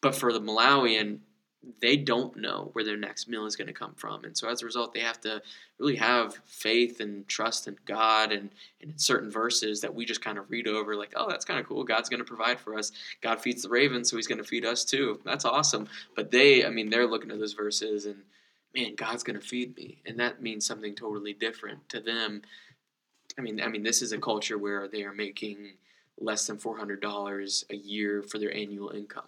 But 0.00 0.14
for 0.14 0.32
the 0.32 0.40
Malawian, 0.40 1.18
they 1.80 1.96
don't 1.96 2.36
know 2.36 2.70
where 2.72 2.84
their 2.84 2.96
next 2.96 3.28
meal 3.28 3.46
is 3.46 3.56
going 3.56 3.66
to 3.66 3.72
come 3.72 3.94
from. 3.94 4.24
And 4.24 4.36
so 4.36 4.48
as 4.48 4.62
a 4.62 4.64
result, 4.64 4.92
they 4.92 5.00
have 5.00 5.20
to 5.22 5.42
really 5.78 5.96
have 5.96 6.38
faith 6.44 7.00
and 7.00 7.26
trust 7.28 7.66
in 7.66 7.76
God 7.86 8.32
and, 8.32 8.50
and 8.80 8.92
in 8.92 8.98
certain 8.98 9.30
verses 9.30 9.80
that 9.80 9.94
we 9.94 10.04
just 10.04 10.24
kind 10.24 10.38
of 10.38 10.50
read 10.50 10.68
over, 10.68 10.94
like, 10.94 11.12
oh, 11.16 11.28
that's 11.28 11.44
kind 11.44 11.58
of 11.58 11.66
cool. 11.66 11.82
God's 11.84 12.08
going 12.08 12.18
to 12.18 12.24
provide 12.24 12.60
for 12.60 12.78
us. 12.78 12.92
God 13.20 13.40
feeds 13.40 13.62
the 13.62 13.68
ravens, 13.68 14.10
so 14.10 14.16
he's 14.16 14.26
going 14.26 14.38
to 14.38 14.44
feed 14.44 14.64
us 14.64 14.84
too. 14.84 15.20
That's 15.24 15.44
awesome. 15.44 15.88
But 16.14 16.30
they, 16.30 16.64
I 16.64 16.70
mean, 16.70 16.88
they're 16.88 17.06
looking 17.06 17.30
at 17.30 17.38
those 17.38 17.54
verses 17.54 18.06
and, 18.06 18.22
man, 18.74 18.94
God's 18.94 19.22
going 19.22 19.38
to 19.38 19.46
feed 19.46 19.76
me. 19.76 20.02
And 20.06 20.18
that 20.20 20.42
means 20.42 20.66
something 20.66 20.94
totally 20.94 21.32
different 21.32 21.88
to 21.90 22.00
them. 22.00 22.42
I 23.38 23.42
mean, 23.42 23.60
I 23.60 23.68
mean, 23.68 23.82
this 23.82 24.02
is 24.02 24.12
a 24.12 24.18
culture 24.18 24.58
where 24.58 24.88
they 24.88 25.02
are 25.02 25.12
making 25.12 25.74
less 26.18 26.46
than 26.46 26.56
$400 26.56 27.64
a 27.70 27.76
year 27.76 28.22
for 28.22 28.38
their 28.38 28.54
annual 28.54 28.90
income. 28.90 29.24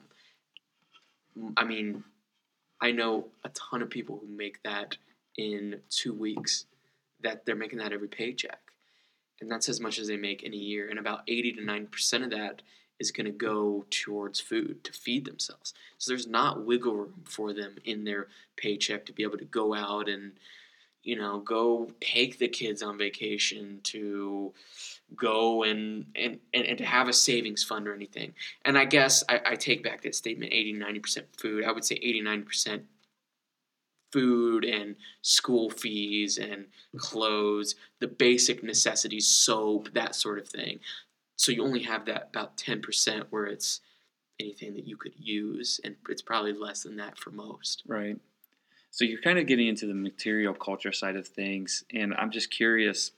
I 1.56 1.64
mean, 1.64 2.04
I 2.80 2.92
know 2.92 3.26
a 3.44 3.48
ton 3.50 3.82
of 3.82 3.90
people 3.90 4.18
who 4.20 4.28
make 4.28 4.62
that 4.62 4.96
in 5.36 5.80
two 5.90 6.12
weeks, 6.12 6.66
that 7.20 7.44
they're 7.44 7.56
making 7.56 7.78
that 7.78 7.92
every 7.92 8.08
paycheck. 8.08 8.60
And 9.40 9.50
that's 9.50 9.68
as 9.68 9.80
much 9.80 9.98
as 9.98 10.08
they 10.08 10.16
make 10.16 10.42
in 10.42 10.52
a 10.52 10.56
year. 10.56 10.88
And 10.88 10.98
about 10.98 11.22
80 11.28 11.52
to 11.54 11.62
90% 11.62 12.24
of 12.24 12.30
that 12.30 12.62
is 12.98 13.12
going 13.12 13.26
to 13.26 13.32
go 13.32 13.84
towards 13.90 14.40
food 14.40 14.82
to 14.84 14.92
feed 14.92 15.24
themselves. 15.24 15.74
So 15.98 16.10
there's 16.10 16.26
not 16.26 16.66
wiggle 16.66 16.94
room 16.94 17.22
for 17.24 17.52
them 17.52 17.76
in 17.84 18.04
their 18.04 18.26
paycheck 18.56 19.06
to 19.06 19.12
be 19.12 19.22
able 19.22 19.38
to 19.38 19.44
go 19.44 19.74
out 19.74 20.08
and, 20.08 20.32
you 21.08 21.16
know, 21.16 21.38
go 21.38 21.90
take 22.02 22.38
the 22.38 22.46
kids 22.46 22.82
on 22.82 22.98
vacation, 22.98 23.80
to 23.82 24.52
go 25.16 25.62
and, 25.62 26.04
and, 26.14 26.38
and, 26.52 26.66
and 26.66 26.76
to 26.76 26.84
have 26.84 27.08
a 27.08 27.14
savings 27.14 27.64
fund 27.64 27.88
or 27.88 27.94
anything. 27.94 28.34
And 28.66 28.76
I 28.76 28.84
guess 28.84 29.24
I, 29.26 29.40
I 29.46 29.54
take 29.54 29.82
back 29.82 30.02
that 30.02 30.14
statement 30.14 30.52
80 30.52 30.74
90% 30.74 31.22
food. 31.38 31.64
I 31.64 31.72
would 31.72 31.86
say 31.86 31.94
80 31.94 32.22
90% 32.24 32.82
food 34.12 34.66
and 34.66 34.96
school 35.22 35.70
fees 35.70 36.36
and 36.36 36.66
clothes, 36.98 37.74
the 38.00 38.08
basic 38.08 38.62
necessities, 38.62 39.26
soap, 39.26 39.94
that 39.94 40.14
sort 40.14 40.38
of 40.38 40.46
thing. 40.46 40.78
So 41.36 41.52
you 41.52 41.64
only 41.64 41.84
have 41.84 42.04
that 42.04 42.28
about 42.34 42.58
10% 42.58 43.24
where 43.30 43.46
it's 43.46 43.80
anything 44.38 44.74
that 44.74 44.86
you 44.86 44.98
could 44.98 45.14
use, 45.16 45.80
and 45.84 45.96
it's 46.10 46.22
probably 46.22 46.52
less 46.52 46.82
than 46.82 46.96
that 46.96 47.18
for 47.18 47.30
most. 47.30 47.82
Right. 47.86 48.18
So 48.90 49.04
you're 49.04 49.20
kind 49.20 49.38
of 49.38 49.46
getting 49.46 49.68
into 49.68 49.86
the 49.86 49.94
material 49.94 50.54
culture 50.54 50.92
side 50.92 51.16
of 51.16 51.28
things, 51.28 51.84
and 51.92 52.14
I'm 52.14 52.30
just 52.30 52.50
curious. 52.50 53.12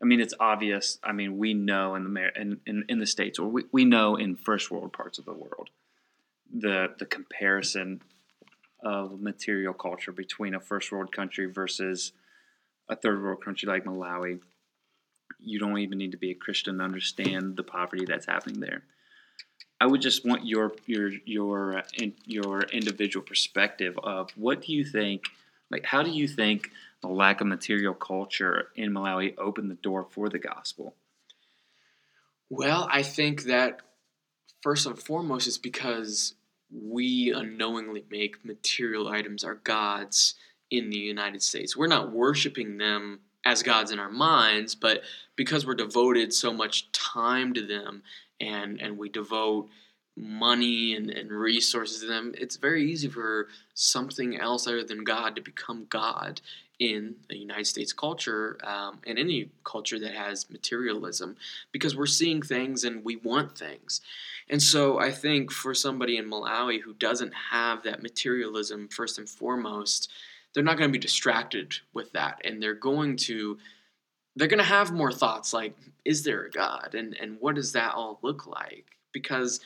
I 0.00 0.04
mean, 0.04 0.20
it's 0.20 0.34
obvious. 0.40 0.98
I 1.04 1.12
mean, 1.12 1.38
we 1.38 1.54
know 1.54 1.94
in 1.94 2.12
the 2.12 2.40
in, 2.40 2.60
in, 2.66 2.84
in 2.88 2.98
the 2.98 3.06
states, 3.06 3.38
or 3.38 3.48
we, 3.48 3.64
we 3.70 3.84
know 3.84 4.16
in 4.16 4.34
first 4.34 4.70
world 4.70 4.92
parts 4.92 5.18
of 5.18 5.24
the 5.24 5.32
world, 5.32 5.70
the 6.52 6.88
the 6.98 7.06
comparison 7.06 8.02
of 8.82 9.20
material 9.20 9.72
culture 9.72 10.10
between 10.10 10.54
a 10.54 10.60
first 10.60 10.90
world 10.90 11.12
country 11.12 11.46
versus 11.46 12.12
a 12.88 12.96
third 12.96 13.22
world 13.22 13.44
country 13.44 13.68
like 13.68 13.84
Malawi. 13.84 14.40
You 15.38 15.58
don't 15.58 15.78
even 15.78 15.98
need 15.98 16.12
to 16.12 16.16
be 16.16 16.30
a 16.30 16.34
Christian 16.34 16.78
to 16.78 16.84
understand 16.84 17.56
the 17.56 17.62
poverty 17.62 18.04
that's 18.04 18.26
happening 18.26 18.60
there. 18.60 18.82
I 19.82 19.86
would 19.86 20.00
just 20.00 20.24
want 20.24 20.46
your 20.46 20.76
your 20.86 21.10
your 21.24 21.78
uh, 21.78 22.06
your 22.24 22.62
individual 22.62 23.26
perspective 23.26 23.98
of 24.04 24.30
what 24.36 24.62
do 24.62 24.72
you 24.72 24.84
think 24.84 25.24
like 25.72 25.84
how 25.84 26.04
do 26.04 26.10
you 26.10 26.28
think 26.28 26.70
the 27.00 27.08
lack 27.08 27.40
of 27.40 27.48
material 27.48 27.92
culture 27.92 28.68
in 28.76 28.92
Malawi 28.92 29.36
opened 29.38 29.72
the 29.72 29.74
door 29.74 30.06
for 30.08 30.28
the 30.28 30.38
gospel? 30.38 30.94
Well, 32.48 32.86
I 32.92 33.02
think 33.02 33.42
that 33.44 33.80
first 34.60 34.86
and 34.86 34.96
foremost 34.96 35.48
is 35.48 35.58
because 35.58 36.34
we 36.70 37.32
unknowingly 37.32 38.04
make 38.08 38.44
material 38.44 39.08
items 39.08 39.42
our 39.42 39.56
gods 39.56 40.36
in 40.70 40.90
the 40.90 40.96
United 40.96 41.42
States. 41.42 41.76
We're 41.76 41.88
not 41.88 42.12
worshiping 42.12 42.78
them 42.78 43.18
as 43.44 43.64
gods 43.64 43.90
in 43.90 43.98
our 43.98 44.12
minds, 44.12 44.76
but 44.76 45.02
because 45.34 45.66
we're 45.66 45.74
devoted 45.74 46.32
so 46.32 46.52
much 46.52 46.92
time 46.92 47.52
to 47.54 47.66
them 47.66 48.04
and 48.42 48.80
and 48.80 48.98
we 48.98 49.08
devote 49.08 49.68
money 50.16 50.94
and, 50.94 51.10
and 51.10 51.30
resources 51.30 52.00
to 52.00 52.06
them, 52.06 52.34
it's 52.36 52.56
very 52.56 52.90
easy 52.90 53.08
for 53.08 53.48
something 53.74 54.38
else 54.38 54.66
other 54.66 54.84
than 54.84 55.04
God 55.04 55.36
to 55.36 55.42
become 55.42 55.86
God 55.88 56.40
in 56.78 57.14
the 57.28 57.36
United 57.36 57.66
States 57.66 57.92
culture 57.92 58.58
um, 58.64 58.98
and 59.06 59.18
any 59.18 59.50
culture 59.64 59.98
that 60.00 60.14
has 60.14 60.50
materialism 60.50 61.36
because 61.70 61.96
we're 61.96 62.06
seeing 62.06 62.42
things 62.42 62.84
and 62.84 63.04
we 63.04 63.16
want 63.16 63.56
things. 63.56 64.00
And 64.50 64.60
so 64.60 64.98
I 64.98 65.12
think 65.12 65.50
for 65.50 65.74
somebody 65.74 66.16
in 66.16 66.28
Malawi 66.28 66.80
who 66.80 66.94
doesn't 66.94 67.32
have 67.50 67.84
that 67.84 68.02
materialism 68.02 68.88
first 68.88 69.18
and 69.18 69.28
foremost, 69.28 70.10
they're 70.52 70.64
not 70.64 70.76
going 70.76 70.90
to 70.90 70.98
be 70.98 70.98
distracted 70.98 71.76
with 71.94 72.12
that 72.12 72.40
and 72.44 72.62
they're 72.62 72.74
going 72.74 73.16
to 73.16 73.58
they're 74.36 74.48
going 74.48 74.58
to 74.58 74.64
have 74.64 74.92
more 74.92 75.12
thoughts 75.12 75.52
like 75.52 75.76
is 76.04 76.24
there 76.24 76.44
a 76.44 76.50
god 76.50 76.94
and 76.94 77.14
and 77.20 77.38
what 77.40 77.54
does 77.54 77.72
that 77.72 77.94
all 77.94 78.18
look 78.22 78.46
like 78.46 78.96
because 79.12 79.60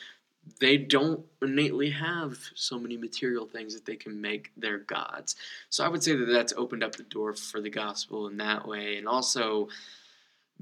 they 0.59 0.77
don't 0.77 1.25
innately 1.41 1.89
have 1.89 2.37
so 2.55 2.79
many 2.79 2.97
material 2.97 3.45
things 3.45 3.73
that 3.73 3.85
they 3.85 3.95
can 3.95 4.19
make 4.21 4.51
their 4.55 4.77
gods. 4.77 5.35
So 5.69 5.83
I 5.83 5.89
would 5.89 6.03
say 6.03 6.15
that 6.15 6.25
that's 6.25 6.53
opened 6.55 6.83
up 6.83 6.95
the 6.95 7.03
door 7.03 7.33
for 7.33 7.61
the 7.61 7.69
gospel 7.69 8.27
in 8.27 8.37
that 8.37 8.67
way. 8.67 8.97
And 8.97 9.07
also 9.07 9.67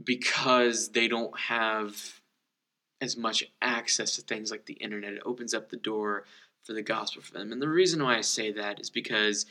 because 0.04 0.90
they 0.90 1.08
don't 1.08 1.38
have 1.38 2.20
as 3.02 3.16
much 3.16 3.44
access 3.62 4.16
to 4.16 4.22
things 4.22 4.52
like 4.52 4.66
the 4.66 4.74
internet, 4.74 5.14
it 5.14 5.22
opens 5.26 5.54
up 5.54 5.70
the 5.70 5.78
door 5.78 6.26
for 6.64 6.74
the 6.74 6.82
gospel 6.82 7.22
for 7.22 7.34
them. 7.34 7.52
And 7.52 7.62
the 7.62 7.70
reason 7.70 8.04
why 8.04 8.18
I 8.18 8.22
say 8.22 8.52
that 8.54 8.80
is 8.80 8.90
because 8.90 9.46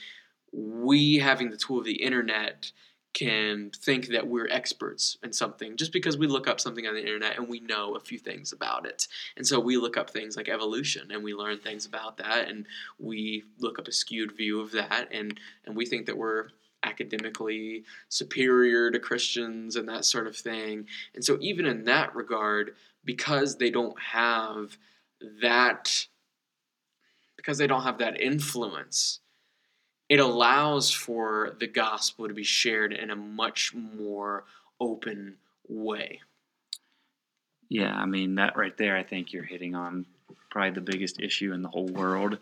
we 0.52 1.18
having 1.18 1.50
the 1.50 1.56
tool 1.56 1.78
of 1.78 1.84
the 1.84 2.02
internet 2.02 2.72
can 3.14 3.70
think 3.70 4.08
that 4.08 4.26
we're 4.26 4.48
experts 4.48 5.16
in 5.22 5.32
something 5.32 5.76
just 5.76 5.92
because 5.92 6.18
we 6.18 6.26
look 6.26 6.48
up 6.48 6.60
something 6.60 6.86
on 6.86 6.94
the 6.94 7.00
internet 7.00 7.38
and 7.38 7.48
we 7.48 7.60
know 7.60 7.94
a 7.94 8.00
few 8.00 8.18
things 8.18 8.52
about 8.52 8.86
it. 8.86 9.06
And 9.36 9.46
so 9.46 9.60
we 9.60 9.76
look 9.76 9.96
up 9.96 10.10
things 10.10 10.36
like 10.36 10.48
evolution 10.48 11.10
and 11.12 11.22
we 11.22 11.32
learn 11.32 11.58
things 11.58 11.86
about 11.86 12.18
that 12.18 12.48
and 12.48 12.66
we 12.98 13.44
look 13.58 13.78
up 13.78 13.88
a 13.88 13.92
skewed 13.92 14.32
view 14.32 14.60
of 14.60 14.72
that 14.72 15.08
and 15.12 15.38
and 15.64 15.76
we 15.76 15.86
think 15.86 16.06
that 16.06 16.18
we're 16.18 16.48
academically 16.82 17.84
superior 18.08 18.90
to 18.90 18.98
Christians 18.98 19.76
and 19.76 19.88
that 19.88 20.04
sort 20.04 20.26
of 20.26 20.36
thing. 20.36 20.86
And 21.14 21.24
so 21.24 21.38
even 21.40 21.66
in 21.66 21.84
that 21.84 22.14
regard 22.14 22.74
because 23.04 23.56
they 23.56 23.70
don't 23.70 23.98
have 24.00 24.76
that 25.40 26.06
because 27.36 27.58
they 27.58 27.66
don't 27.66 27.82
have 27.82 27.98
that 27.98 28.20
influence 28.20 29.20
it 30.08 30.20
allows 30.20 30.90
for 30.90 31.56
the 31.58 31.66
gospel 31.66 32.28
to 32.28 32.34
be 32.34 32.44
shared 32.44 32.92
in 32.92 33.10
a 33.10 33.16
much 33.16 33.74
more 33.74 34.44
open 34.80 35.36
way. 35.68 36.20
Yeah, 37.68 37.94
I 37.94 38.04
mean 38.06 38.36
that 38.36 38.56
right 38.56 38.76
there 38.76 38.96
I 38.96 39.02
think 39.02 39.32
you're 39.32 39.44
hitting 39.44 39.74
on 39.74 40.06
probably 40.50 40.70
the 40.70 40.80
biggest 40.80 41.20
issue 41.20 41.52
in 41.52 41.62
the 41.62 41.68
whole 41.68 41.88
world. 41.88 42.38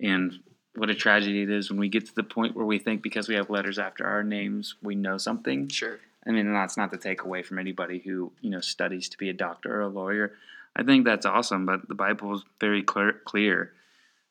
And 0.00 0.40
what 0.76 0.90
a 0.90 0.94
tragedy 0.94 1.42
it 1.42 1.50
is 1.50 1.70
when 1.70 1.78
we 1.78 1.88
get 1.88 2.06
to 2.06 2.14
the 2.14 2.22
point 2.22 2.56
where 2.56 2.64
we 2.64 2.78
think 2.78 3.02
because 3.02 3.28
we 3.28 3.34
have 3.34 3.50
letters 3.50 3.78
after 3.78 4.06
our 4.06 4.22
names 4.22 4.76
we 4.82 4.94
know 4.94 5.18
something. 5.18 5.68
Sure. 5.68 5.98
I 6.26 6.30
mean, 6.30 6.52
that's 6.52 6.76
not 6.76 6.90
to 6.92 6.96
take 6.96 7.22
away 7.22 7.42
from 7.42 7.58
anybody 7.58 7.98
who 7.98 8.32
you 8.40 8.50
know 8.50 8.60
studies 8.60 9.08
to 9.10 9.18
be 9.18 9.28
a 9.28 9.34
doctor 9.34 9.74
or 9.74 9.82
a 9.82 9.88
lawyer. 9.88 10.32
I 10.76 10.82
think 10.82 11.04
that's 11.04 11.26
awesome, 11.26 11.66
but 11.66 11.86
the 11.86 11.94
Bible 11.94 12.34
is 12.34 12.42
very 12.60 12.82
clear, 12.82 13.20
clear 13.24 13.72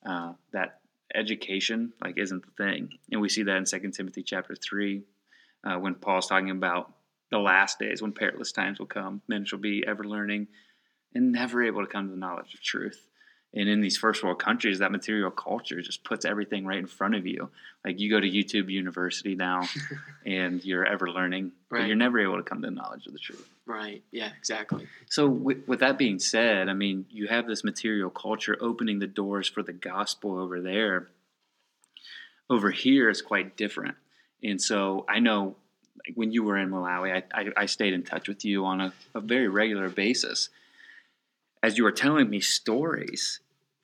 uh, 0.06 0.34
that 0.52 0.80
education 1.16 1.94
like 2.04 2.18
isn't 2.18 2.44
the 2.46 2.64
thing, 2.64 2.90
and 3.12 3.22
we 3.22 3.30
see 3.30 3.44
that 3.44 3.58
in 3.58 3.66
Second 3.66 3.92
Timothy 3.92 4.24
chapter 4.24 4.56
three 4.56 5.04
uh, 5.64 5.76
when 5.76 5.96
Paul's 5.96 6.28
talking 6.28 6.50
about 6.50 6.94
the 7.32 7.40
last 7.40 7.80
days 7.80 8.02
when 8.02 8.12
perilous 8.12 8.52
times 8.52 8.80
will 8.80 8.86
come. 8.86 9.22
Men 9.28 9.46
shall 9.46 9.60
be 9.60 9.84
ever 9.88 10.04
learning 10.04 10.48
and 11.16 11.32
never 11.32 11.64
able 11.64 11.82
to 11.82 11.92
come 11.92 12.08
to 12.08 12.12
the 12.12 12.20
knowledge 12.20 12.54
of 12.54 12.62
truth. 12.62 13.08
And 13.56 13.70
in 13.70 13.82
these 13.82 13.98
first 13.98 14.24
world 14.24 14.40
countries, 14.40 14.80
that 14.80 14.92
material 14.92 15.30
culture 15.30 15.80
just 15.82 16.04
puts 16.04 16.26
everything 16.26 16.66
right 16.66 16.80
in 16.80 16.88
front 16.88 17.14
of 17.14 17.28
you. 17.28 17.50
Like 17.86 18.00
you 18.00 18.10
go 18.10 18.20
to 18.20 18.28
YouTube 18.28 18.72
University 18.72 19.36
now, 19.36 19.62
and 20.26 20.64
you're 20.66 20.86
ever 20.86 21.10
learning, 21.10 21.52
right. 21.70 21.82
but 21.82 21.88
you're 21.88 21.96
never 21.96 22.20
able 22.20 22.38
to 22.38 22.44
come 22.44 22.62
to 22.62 22.68
the 22.68 22.74
knowledge 22.74 23.06
of 23.06 23.14
the 23.14 23.20
truth. 23.20 23.48
Right. 23.66 24.04
Yeah. 24.12 24.30
Exactly. 24.38 24.88
So, 25.10 25.28
with, 25.28 25.68
with 25.68 25.80
that 25.80 25.98
being 25.98 26.20
said, 26.20 26.68
I 26.68 26.74
mean, 26.74 27.06
you 27.10 27.28
have 27.28 27.48
this 27.48 27.64
material 27.64 28.10
culture 28.10 28.58
opening 28.60 29.00
the 29.00 29.08
doors 29.08 29.48
for 29.48 29.64
the 29.64 29.74
gospel 29.74 30.38
over 30.38 30.62
there. 30.62 31.10
Over 32.50 32.72
here 32.72 33.10
is 33.10 33.22
quite 33.22 33.56
different. 33.56 33.96
And 34.44 34.62
so, 34.62 35.06
I 35.08 35.20
know 35.20 35.56
like 36.06 36.16
when 36.16 36.32
you 36.34 36.44
were 36.44 36.58
in 36.58 36.70
Malawi, 36.70 37.24
I, 37.34 37.42
I, 37.42 37.46
I 37.56 37.66
stayed 37.68 37.94
in 37.94 38.04
touch 38.04 38.28
with 38.28 38.44
you 38.44 38.66
on 38.66 38.82
a, 38.82 38.94
a 39.16 39.22
very 39.22 39.48
regular 39.48 39.90
basis 39.90 40.50
as 41.64 41.78
you 41.78 41.86
were 41.86 41.94
telling 41.94 42.30
me 42.30 42.42
stories, 42.42 43.40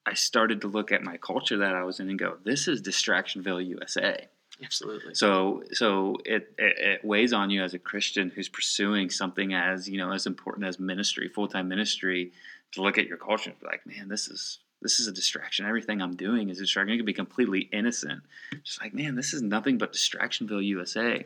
I 0.06 0.14
started 0.14 0.62
to 0.62 0.68
look 0.68 0.92
at 0.92 1.02
my 1.02 1.16
culture 1.16 1.58
that 1.58 1.74
I 1.74 1.84
was 1.84 2.02
in 2.02 2.10
and 2.10 2.20
go, 2.20 2.38
"This 2.44 2.68
is 2.68 2.82
Distractionville, 2.82 3.66
USA." 3.66 4.28
Absolutely. 4.64 5.16
So, 5.16 5.64
so 5.72 6.18
it, 6.26 6.54
it, 6.58 6.78
it 6.78 7.06
weighs 7.06 7.34
on 7.34 7.50
you 7.50 7.64
as 7.64 7.74
a 7.74 7.80
Christian 7.80 8.30
who's 8.30 8.50
pursuing 8.50 9.10
something 9.10 9.54
as 9.54 9.88
you 9.88 9.98
know 9.98 10.12
as 10.12 10.26
important 10.26 10.68
as 10.68 10.80
ministry, 10.80 11.30
full 11.30 11.48
time 11.48 11.68
ministry, 11.68 12.32
to 12.74 12.82
look 12.82 12.98
at 12.98 13.08
your 13.08 13.18
culture 13.18 13.52
and 13.52 13.60
be 13.60 13.66
like, 13.66 13.86
"Man, 13.86 14.10
this 14.10 14.28
is 14.28 14.60
this 14.82 15.00
is 15.00 15.08
a 15.08 15.12
distraction. 15.12 15.66
Everything 15.66 16.02
I'm 16.02 16.16
doing 16.16 16.50
is 16.50 16.58
a 16.58 16.64
distraction. 16.64 16.92
You 16.92 17.00
can 17.00 17.06
be 17.06 17.14
completely 17.14 17.70
innocent. 17.72 18.22
Just 18.64 18.82
like, 18.82 18.94
man, 18.94 19.16
this 19.16 19.34
is 19.34 19.42
nothing 19.42 19.78
but 19.78 19.94
Distractionville, 19.94 20.66
USA." 20.66 21.26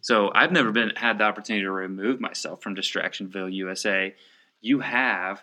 So 0.00 0.32
I've 0.34 0.52
never 0.52 0.72
been 0.72 0.90
had 0.96 1.18
the 1.18 1.24
opportunity 1.24 1.64
to 1.64 1.70
remove 1.70 2.20
myself 2.20 2.62
from 2.62 2.74
Distractionville, 2.74 3.52
USA. 3.52 4.14
You 4.60 4.80
have, 4.80 5.42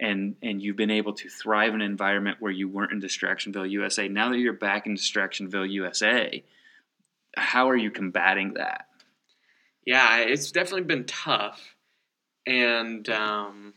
and 0.00 0.36
and 0.42 0.62
you've 0.62 0.76
been 0.76 0.90
able 0.90 1.12
to 1.14 1.28
thrive 1.28 1.74
in 1.74 1.82
an 1.82 1.90
environment 1.90 2.38
where 2.40 2.52
you 2.52 2.68
weren't 2.68 2.92
in 2.92 3.00
Distractionville, 3.00 3.70
USA. 3.70 4.08
Now 4.08 4.30
that 4.30 4.38
you're 4.38 4.52
back 4.52 4.86
in 4.86 4.94
Distractionville, 4.94 5.70
USA, 5.70 6.42
how 7.36 7.68
are 7.68 7.76
you 7.76 7.90
combating 7.90 8.54
that? 8.54 8.86
Yeah, 9.84 10.18
it's 10.18 10.52
definitely 10.52 10.82
been 10.82 11.04
tough, 11.04 11.74
and 12.46 13.08
um, 13.08 13.74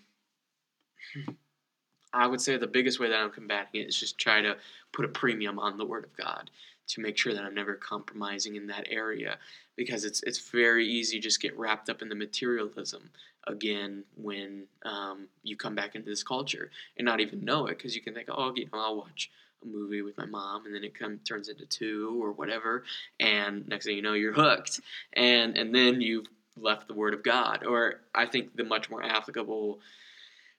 I 2.13 2.27
would 2.27 2.41
say 2.41 2.57
the 2.57 2.67
biggest 2.67 2.99
way 2.99 3.09
that 3.09 3.19
I'm 3.19 3.31
combating 3.31 3.81
it 3.81 3.87
is 3.87 3.99
just 3.99 4.17
try 4.17 4.41
to 4.41 4.57
put 4.91 5.05
a 5.05 5.09
premium 5.09 5.57
on 5.57 5.77
the 5.77 5.85
Word 5.85 6.03
of 6.03 6.15
God 6.17 6.49
to 6.87 7.01
make 7.01 7.17
sure 7.17 7.33
that 7.33 7.43
I'm 7.43 7.55
never 7.55 7.75
compromising 7.75 8.55
in 8.55 8.67
that 8.67 8.87
area 8.89 9.37
because 9.77 10.03
it's 10.03 10.21
it's 10.23 10.49
very 10.49 10.85
easy 10.85 11.17
to 11.17 11.23
just 11.23 11.41
get 11.41 11.57
wrapped 11.57 11.89
up 11.89 12.01
in 12.01 12.09
the 12.09 12.15
materialism 12.15 13.09
again 13.47 14.03
when 14.15 14.65
um, 14.83 15.27
you 15.43 15.55
come 15.55 15.75
back 15.75 15.95
into 15.95 16.09
this 16.09 16.23
culture 16.23 16.69
and 16.97 17.05
not 17.05 17.19
even 17.19 17.43
know 17.43 17.67
it 17.67 17.77
because 17.77 17.95
you 17.95 18.01
can 18.01 18.13
think, 18.13 18.27
oh, 18.29 18.53
you 18.55 18.65
know, 18.65 18.79
I'll 18.79 18.97
watch 18.97 19.31
a 19.63 19.67
movie 19.67 20.01
with 20.01 20.17
my 20.17 20.25
mom 20.25 20.65
and 20.65 20.75
then 20.75 20.83
it 20.83 20.97
come, 20.97 21.19
turns 21.19 21.49
into 21.49 21.65
two 21.65 22.21
or 22.21 22.31
whatever 22.31 22.83
and 23.19 23.67
next 23.67 23.85
thing 23.85 23.95
you 23.95 24.01
know 24.01 24.13
you're 24.13 24.33
hooked. 24.33 24.79
And 25.13 25.57
and 25.57 25.73
then 25.73 26.01
you've 26.01 26.27
left 26.57 26.87
the 26.87 26.93
word 26.93 27.13
of 27.13 27.23
god 27.23 27.63
or 27.65 28.01
i 28.13 28.25
think 28.25 28.55
the 28.55 28.63
much 28.63 28.89
more 28.89 29.03
applicable 29.03 29.79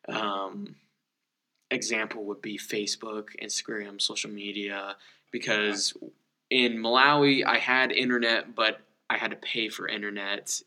um, 0.09 0.75
example 1.71 2.25
would 2.25 2.42
be 2.42 2.59
facebook 2.59 3.29
instagram 3.42 4.00
social 4.00 4.31
media 4.31 4.96
because 5.31 5.94
in 6.50 6.79
malawi 6.79 7.44
i 7.44 7.59
had 7.59 7.92
internet 7.92 8.55
but 8.55 8.81
i 9.11 9.16
had 9.16 9.31
to 9.31 9.37
pay 9.37 9.68
for 9.68 9.87
internet 9.87 10.61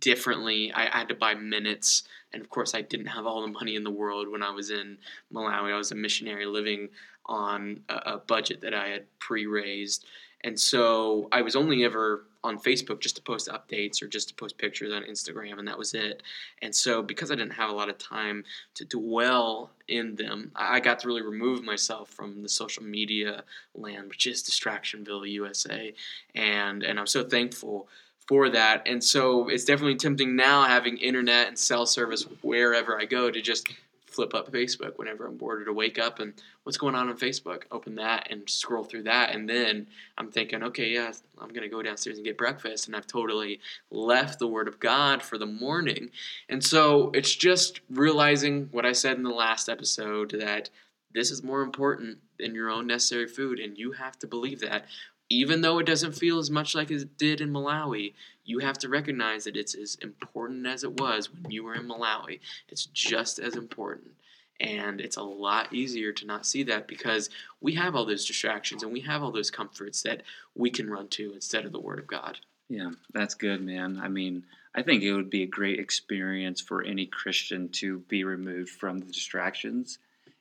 differently. 0.00 0.72
I, 0.72 0.86
I 0.86 0.98
had 0.98 1.08
to 1.08 1.14
buy 1.14 1.34
minutes, 1.34 2.04
and 2.32 2.42
of 2.42 2.50
course, 2.50 2.74
I 2.74 2.82
didn't 2.82 3.06
have 3.06 3.26
all 3.26 3.42
the 3.42 3.48
money 3.48 3.76
in 3.76 3.84
the 3.84 3.90
world 3.90 4.28
when 4.28 4.42
I 4.42 4.50
was 4.50 4.70
in 4.70 4.98
Malawi. 5.32 5.72
I 5.72 5.76
was 5.76 5.92
a 5.92 5.96
missionary 5.96 6.46
living 6.46 6.88
on 7.26 7.80
a, 7.88 7.94
a 7.94 8.18
budget 8.18 8.60
that 8.62 8.74
I 8.74 8.88
had 8.88 9.04
pre-raised, 9.18 10.04
and 10.42 10.58
so 10.58 11.28
I 11.32 11.42
was 11.42 11.56
only 11.56 11.84
ever 11.84 12.24
on 12.44 12.58
Facebook 12.58 13.00
just 13.00 13.16
to 13.16 13.22
post 13.22 13.48
updates 13.48 14.02
or 14.02 14.06
just 14.06 14.28
to 14.28 14.34
post 14.34 14.58
pictures 14.58 14.92
on 14.92 15.02
Instagram, 15.04 15.58
and 15.58 15.66
that 15.66 15.78
was 15.78 15.94
it. 15.94 16.22
And 16.60 16.74
so, 16.74 17.02
because 17.02 17.30
I 17.30 17.34
didn't 17.34 17.54
have 17.54 17.70
a 17.70 17.72
lot 17.72 17.88
of 17.88 17.96
time 17.96 18.44
to 18.74 18.84
dwell 18.84 19.70
in 19.88 20.14
them, 20.14 20.52
I 20.54 20.80
got 20.80 20.98
to 21.00 21.08
really 21.08 21.22
remove 21.22 21.64
myself 21.64 22.10
from 22.10 22.42
the 22.42 22.48
social 22.50 22.82
media 22.82 23.44
land, 23.74 24.10
which 24.10 24.26
is 24.26 24.42
Distractionville, 24.42 25.28
USA. 25.30 25.94
And 26.34 26.82
and 26.82 27.00
I'm 27.00 27.06
so 27.06 27.24
thankful 27.24 27.88
for 28.26 28.48
that. 28.50 28.86
And 28.86 29.02
so 29.02 29.48
it's 29.48 29.64
definitely 29.64 29.96
tempting 29.96 30.34
now 30.36 30.64
having 30.64 30.96
internet 30.98 31.48
and 31.48 31.58
cell 31.58 31.86
service 31.86 32.26
wherever 32.42 32.98
I 33.00 33.04
go 33.04 33.30
to 33.30 33.40
just 33.40 33.68
flip 34.14 34.32
up 34.32 34.50
Facebook 34.52 34.96
whenever 34.96 35.26
I'm 35.26 35.36
bored 35.36 35.62
or 35.62 35.64
to 35.64 35.72
wake 35.72 35.98
up 35.98 36.20
and 36.20 36.32
what's 36.62 36.78
going 36.78 36.94
on 36.94 37.08
on 37.08 37.18
Facebook. 37.18 37.64
Open 37.72 37.96
that 37.96 38.28
and 38.30 38.48
scroll 38.48 38.84
through 38.84 39.02
that. 39.02 39.34
And 39.34 39.48
then 39.48 39.88
I'm 40.16 40.30
thinking, 40.30 40.62
okay, 40.62 40.90
yeah, 40.90 41.12
I'm 41.40 41.48
going 41.48 41.62
to 41.62 41.68
go 41.68 41.82
downstairs 41.82 42.16
and 42.16 42.24
get 42.24 42.38
breakfast. 42.38 42.86
And 42.86 42.94
I've 42.94 43.08
totally 43.08 43.60
left 43.90 44.38
the 44.38 44.46
Word 44.46 44.68
of 44.68 44.78
God 44.78 45.22
for 45.22 45.36
the 45.36 45.46
morning. 45.46 46.10
And 46.48 46.62
so 46.62 47.10
it's 47.12 47.34
just 47.34 47.80
realizing 47.90 48.68
what 48.70 48.86
I 48.86 48.92
said 48.92 49.16
in 49.16 49.24
the 49.24 49.30
last 49.30 49.68
episode 49.68 50.30
that 50.38 50.70
this 51.12 51.30
is 51.30 51.42
more 51.42 51.62
important 51.62 52.18
than 52.38 52.54
your 52.54 52.70
own 52.70 52.86
necessary 52.86 53.26
food. 53.26 53.58
And 53.58 53.76
you 53.76 53.92
have 53.92 54.18
to 54.20 54.26
believe 54.26 54.60
that 54.60 54.86
even 55.34 55.62
though 55.62 55.78
it 55.78 55.86
doesn't 55.86 56.12
feel 56.12 56.38
as 56.38 56.50
much 56.50 56.74
like 56.74 56.90
it 56.90 57.18
did 57.18 57.40
in 57.40 57.50
Malawi, 57.50 58.14
you 58.44 58.60
have 58.60 58.78
to 58.78 58.88
recognize 58.88 59.44
that 59.44 59.56
it's 59.56 59.74
as 59.74 59.96
important 59.96 60.66
as 60.66 60.84
it 60.84 61.00
was 61.00 61.32
when 61.32 61.50
you 61.50 61.64
were 61.64 61.74
in 61.74 61.88
Malawi. 61.88 62.40
It's 62.68 62.86
just 62.86 63.38
as 63.38 63.56
important. 63.56 64.12
And 64.60 65.00
it's 65.00 65.16
a 65.16 65.22
lot 65.22 65.72
easier 65.72 66.12
to 66.12 66.26
not 66.26 66.46
see 66.46 66.62
that 66.64 66.86
because 66.86 67.30
we 67.60 67.74
have 67.74 67.96
all 67.96 68.04
those 68.04 68.24
distractions 68.24 68.84
and 68.84 68.92
we 68.92 69.00
have 69.00 69.22
all 69.22 69.32
those 69.32 69.50
comforts 69.50 70.02
that 70.02 70.22
we 70.54 70.70
can 70.70 70.88
run 70.88 71.08
to 71.08 71.32
instead 71.32 71.64
of 71.64 71.72
the 71.72 71.80
Word 71.80 71.98
of 71.98 72.06
God. 72.06 72.38
Yeah, 72.68 72.90
that's 73.12 73.34
good, 73.34 73.60
man. 73.60 74.00
I 74.00 74.08
mean, 74.08 74.44
I 74.74 74.82
think 74.82 75.02
it 75.02 75.12
would 75.12 75.30
be 75.30 75.42
a 75.42 75.46
great 75.46 75.80
experience 75.80 76.60
for 76.60 76.82
any 76.82 77.06
Christian 77.06 77.68
to 77.70 77.98
be 78.00 78.22
removed 78.22 78.70
from 78.70 78.98
the 78.98 79.06
distractions 79.12 79.98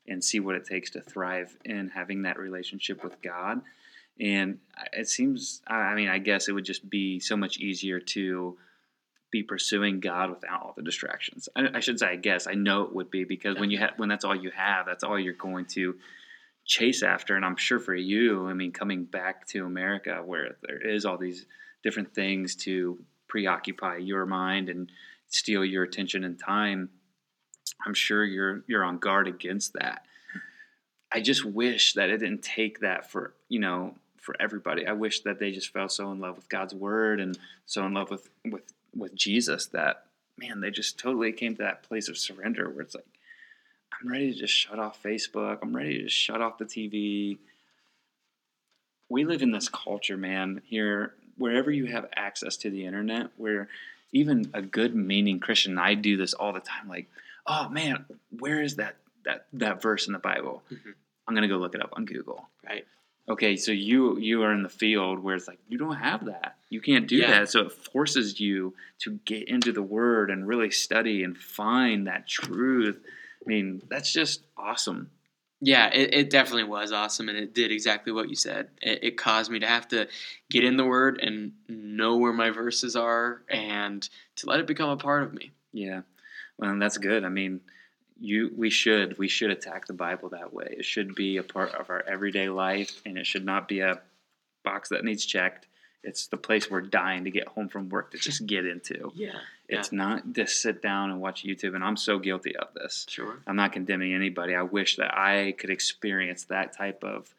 and 0.08 0.24
see 0.24 0.40
what 0.40 0.56
it 0.56 0.68
takes 0.68 0.92
to 0.92 1.02
thrive 1.02 1.58
in 1.66 1.90
having 1.90 2.22
that 2.24 2.38
relationship 2.38 3.04
with 3.04 3.22
God 3.22 3.62
and 4.20 4.60
it 4.92 5.10
seems, 5.10 5.62
I 5.68 5.96
mean, 5.96 6.10
I 6.10 6.20
guess 6.20 6.48
it 6.48 6.54
would 6.54 6.66
just 6.66 6.90
be 6.90 7.20
so 7.20 7.36
much 7.36 7.58
easier 7.58 8.00
to 8.00 8.58
be 9.32 9.44
pursuing 9.44 10.00
God 10.00 10.30
without 10.30 10.62
all 10.62 10.74
the 10.76 10.84
distractions. 10.84 11.50
I, 11.56 11.70
I 11.76 11.80
should 11.80 12.00
say, 12.00 12.08
I 12.08 12.16
guess, 12.16 12.46
I 12.46 12.54
know 12.54 12.84
it 12.84 12.94
would 12.94 13.10
be 13.10 13.24
because 13.24 13.58
when 13.58 13.72
you 13.72 13.80
have, 13.80 13.94
when 13.98 14.10
that's 14.10 14.24
all 14.24 14.36
you 14.36 14.52
have, 14.52 14.86
that's 14.86 15.04
all 15.04 15.20
you're 15.20 15.34
going 15.34 15.66
to 15.68 15.96
chase 16.66 17.02
after. 17.02 17.36
And 17.36 17.44
I'm 17.44 17.56
sure 17.56 17.80
for 17.80 17.96
you, 17.96 18.48
I 18.48 18.54
mean, 18.54 18.72
coming 18.72 19.06
back 19.06 19.48
to 19.48 19.66
America 19.66 20.22
where 20.24 20.58
there 20.62 20.78
is 20.78 21.06
all 21.06 21.18
these 21.18 21.46
different 21.84 22.14
things 22.14 22.56
to 22.58 23.04
preoccupy 23.28 23.98
your 23.98 24.28
mind 24.28 24.70
and 24.70 24.92
steal 25.28 25.66
your 25.66 25.84
attention 25.84 26.24
and 26.24 26.40
time, 26.40 26.90
I'm 27.86 27.94
sure 27.94 28.24
you're 28.24 28.64
you're 28.68 28.84
on 28.84 29.00
guard 29.00 29.28
against 29.28 29.74
that. 29.74 30.06
I 31.12 31.20
just 31.20 31.44
wish 31.44 31.94
that 31.94 32.10
it 32.10 32.20
didn't 32.20 32.44
take 32.44 32.80
that 32.80 33.10
for 33.10 33.34
you 33.50 33.60
know 33.60 33.96
for 34.24 34.36
everybody. 34.40 34.88
I 34.88 34.94
wish 34.94 35.22
that 35.22 35.38
they 35.38 35.52
just 35.52 35.72
fell 35.74 35.90
so 35.90 36.12
in 36.12 36.20
love 36.20 36.38
with 36.38 36.50
God's 36.50 36.74
word 36.74 37.20
and 37.20 37.38
so 37.66 37.86
in 37.86 37.94
love 37.94 38.10
with 38.10 38.30
with 38.46 38.64
with 38.96 39.14
Jesus 39.14 39.68
that 39.68 40.06
man, 40.38 40.62
they 40.62 40.72
just 40.72 40.98
totally 40.98 41.32
came 41.32 41.56
to 41.56 41.64
that 41.64 41.84
place 41.84 42.08
of 42.08 42.18
surrender 42.18 42.70
where 42.70 42.82
it's 42.82 42.96
like 42.96 43.06
I'm 44.02 44.10
ready 44.10 44.34
to 44.34 44.40
just 44.40 44.54
shut 44.54 44.80
off 44.80 45.02
Facebook. 45.04 45.60
I'm 45.62 45.76
ready 45.76 45.98
to 45.98 46.04
just 46.06 46.16
shut 46.16 46.42
off 46.42 46.58
the 46.58 46.66
TV. 46.66 47.38
We 49.10 49.26
live 49.26 49.42
in 49.42 49.52
this 49.52 49.70
culture, 49.70 50.18
man, 50.18 50.62
here 50.66 51.14
wherever 51.38 51.72
you 51.72 51.86
have 51.88 52.08
access 52.16 52.58
to 52.58 52.70
the 52.70 52.86
internet 52.86 53.30
where 53.38 53.68
even 54.12 54.50
a 54.54 54.62
good 54.62 54.96
meaning 54.96 55.40
Christian, 55.40 55.78
I 55.78 55.96
do 55.96 56.16
this 56.16 56.34
all 56.34 56.54
the 56.54 56.60
time 56.62 56.88
like, 56.88 57.08
"Oh 57.46 57.68
man, 57.70 58.06
where 58.40 58.62
is 58.62 58.78
that 58.78 58.96
that 59.26 59.48
that 59.54 59.82
verse 59.82 60.08
in 60.08 60.14
the 60.14 60.20
Bible?" 60.20 60.64
Mm-hmm. 60.72 60.92
I'm 61.28 61.36
going 61.36 61.44
to 61.44 61.54
go 61.54 61.58
look 61.58 61.76
it 61.76 61.82
up 61.82 61.94
on 61.94 62.06
Google. 62.06 62.48
Right 62.66 62.86
okay 63.30 63.56
so 63.56 63.72
you 63.72 64.18
you 64.18 64.44
are 64.44 64.54
in 64.54 64.64
the 64.64 64.70
field 64.70 65.20
where 65.20 65.36
it's 65.36 65.48
like 65.48 65.60
you 65.68 65.78
don't 65.78 65.96
have 65.96 66.26
that. 66.26 66.58
You 66.70 66.82
can't 66.82 67.08
do 67.08 67.18
yeah. 67.18 67.40
that. 67.40 67.50
So 67.50 67.62
it 67.62 67.72
forces 67.72 68.40
you 68.40 68.74
to 69.00 69.20
get 69.26 69.48
into 69.48 69.72
the 69.72 69.84
word 69.84 70.32
and 70.32 70.48
really 70.48 70.72
study 70.72 71.24
and 71.24 71.38
find 71.38 72.08
that 72.08 72.28
truth. 72.28 73.00
I 73.46 73.48
mean 73.48 73.82
that's 73.90 74.12
just 74.12 74.44
awesome. 74.58 75.12
Yeah 75.62 75.90
it, 75.94 76.14
it 76.14 76.30
definitely 76.30 76.66
was 76.66 76.92
awesome 76.92 77.30
and 77.30 77.38
it 77.38 77.54
did 77.54 77.72
exactly 77.72 78.12
what 78.12 78.30
you 78.30 78.36
said. 78.36 78.70
It, 78.82 79.04
it 79.04 79.18
caused 79.18 79.52
me 79.52 79.60
to 79.60 79.68
have 79.68 79.88
to 79.90 80.08
get 80.50 80.64
in 80.64 80.78
the 80.78 80.86
word 80.86 81.20
and 81.22 81.54
know 81.68 82.18
where 82.18 82.34
my 82.34 82.50
verses 82.50 82.96
are 82.96 83.42
and 83.50 84.08
to 84.38 84.48
let 84.48 84.60
it 84.60 84.68
become 84.68 84.90
a 84.90 84.98
part 84.98 85.24
of 85.24 85.34
me. 85.34 85.52
Yeah. 85.72 86.02
Well 86.58 86.78
that's 86.80 86.98
good. 86.98 87.24
I 87.24 87.30
mean 87.30 87.62
you 88.24 88.52
we 88.56 88.70
should 88.70 89.18
we 89.18 89.28
should 89.28 89.52
attack 89.52 89.86
the 89.86 89.94
Bible 89.94 90.30
that 90.30 90.54
way. 90.54 90.76
It 90.80 90.86
should 90.86 91.14
be 91.14 91.38
a 91.38 91.44
part 91.44 91.74
of 91.76 91.90
our 91.90 92.02
everyday 92.08 92.48
life, 92.50 93.02
and 93.06 93.18
it 93.18 93.28
should 93.28 93.44
not 93.46 93.68
be 93.68 93.82
a 93.82 94.00
box 94.64 94.90
that 94.90 95.04
needs 95.04 95.26
checked. 95.26 95.68
It's 96.04 96.28
the 96.28 96.38
place 96.38 96.70
we're 96.72 96.82
dying 96.82 97.26
to 97.26 97.32
get 97.32 97.48
home 97.50 97.68
from 97.70 97.90
work 97.90 98.12
to 98.12 98.18
just 98.18 98.46
get 98.46 98.66
into. 98.66 99.12
Yeah. 99.70 99.80
It's 99.80 99.92
not 99.92 100.34
just 100.34 100.62
sit 100.62 100.82
down 100.84 101.10
and 101.10 101.20
watch 101.20 101.44
YouTube, 101.44 101.74
and 101.74 101.84
I'm 101.84 101.98
so 101.98 102.20
guilty 102.20 102.56
of 102.56 102.68
this. 102.76 103.08
Sure. 103.10 103.40
I'm 103.48 103.56
not 103.56 103.72
condemning 103.72 104.14
anybody. 104.14 104.54
I 104.54 104.62
wish 104.62 104.98
that 104.98 105.18
I 105.18 105.54
could 105.58 105.72
experience 105.72 106.44
that 106.46 106.78
type 106.78 107.04
of 107.04 107.34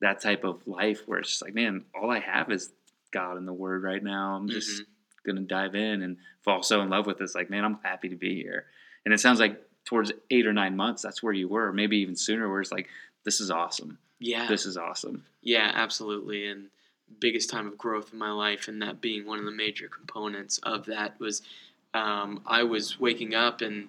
that 0.00 0.20
type 0.22 0.44
of 0.44 0.66
life 0.66 1.02
where 1.06 1.18
it's 1.18 1.28
just 1.30 1.42
like, 1.42 1.54
man, 1.54 1.84
all 1.94 2.10
I 2.10 2.20
have 2.20 2.50
is 2.50 2.70
God 3.10 3.36
and 3.36 3.46
the 3.46 3.52
Word 3.52 3.82
right 3.82 4.02
now. 4.02 4.34
I'm 4.36 4.48
just 4.48 4.82
Mhm. 4.82 4.86
gonna 5.26 5.40
dive 5.42 5.74
in 5.74 6.00
and 6.02 6.16
fall 6.42 6.62
so 6.62 6.80
in 6.80 6.88
love 6.88 7.06
with 7.06 7.18
this. 7.18 7.34
Like, 7.34 7.50
man, 7.50 7.64
I'm 7.64 7.78
happy 7.82 8.08
to 8.08 8.16
be 8.16 8.34
here. 8.40 8.66
And 9.04 9.12
it 9.12 9.18
sounds 9.18 9.40
like 9.40 9.60
towards 9.88 10.12
eight 10.30 10.46
or 10.46 10.52
nine 10.52 10.76
months, 10.76 11.00
that's 11.00 11.22
where 11.22 11.32
you 11.32 11.48
were, 11.48 11.72
maybe 11.72 11.96
even 11.96 12.14
sooner, 12.14 12.46
where 12.46 12.60
it's 12.60 12.70
like, 12.70 12.88
this 13.24 13.40
is 13.40 13.50
awesome. 13.50 13.96
Yeah. 14.18 14.46
This 14.46 14.66
is 14.66 14.76
awesome. 14.76 15.24
Yeah, 15.40 15.72
absolutely. 15.74 16.46
And 16.46 16.66
biggest 17.20 17.48
time 17.48 17.66
of 17.66 17.78
growth 17.78 18.12
in 18.12 18.18
my 18.18 18.30
life, 18.30 18.68
and 18.68 18.82
that 18.82 19.00
being 19.00 19.26
one 19.26 19.38
of 19.38 19.46
the 19.46 19.50
major 19.50 19.88
components 19.88 20.58
of 20.62 20.84
that 20.86 21.18
was 21.18 21.40
um, 21.94 22.42
I 22.44 22.64
was 22.64 23.00
waking 23.00 23.34
up 23.34 23.62
and 23.62 23.88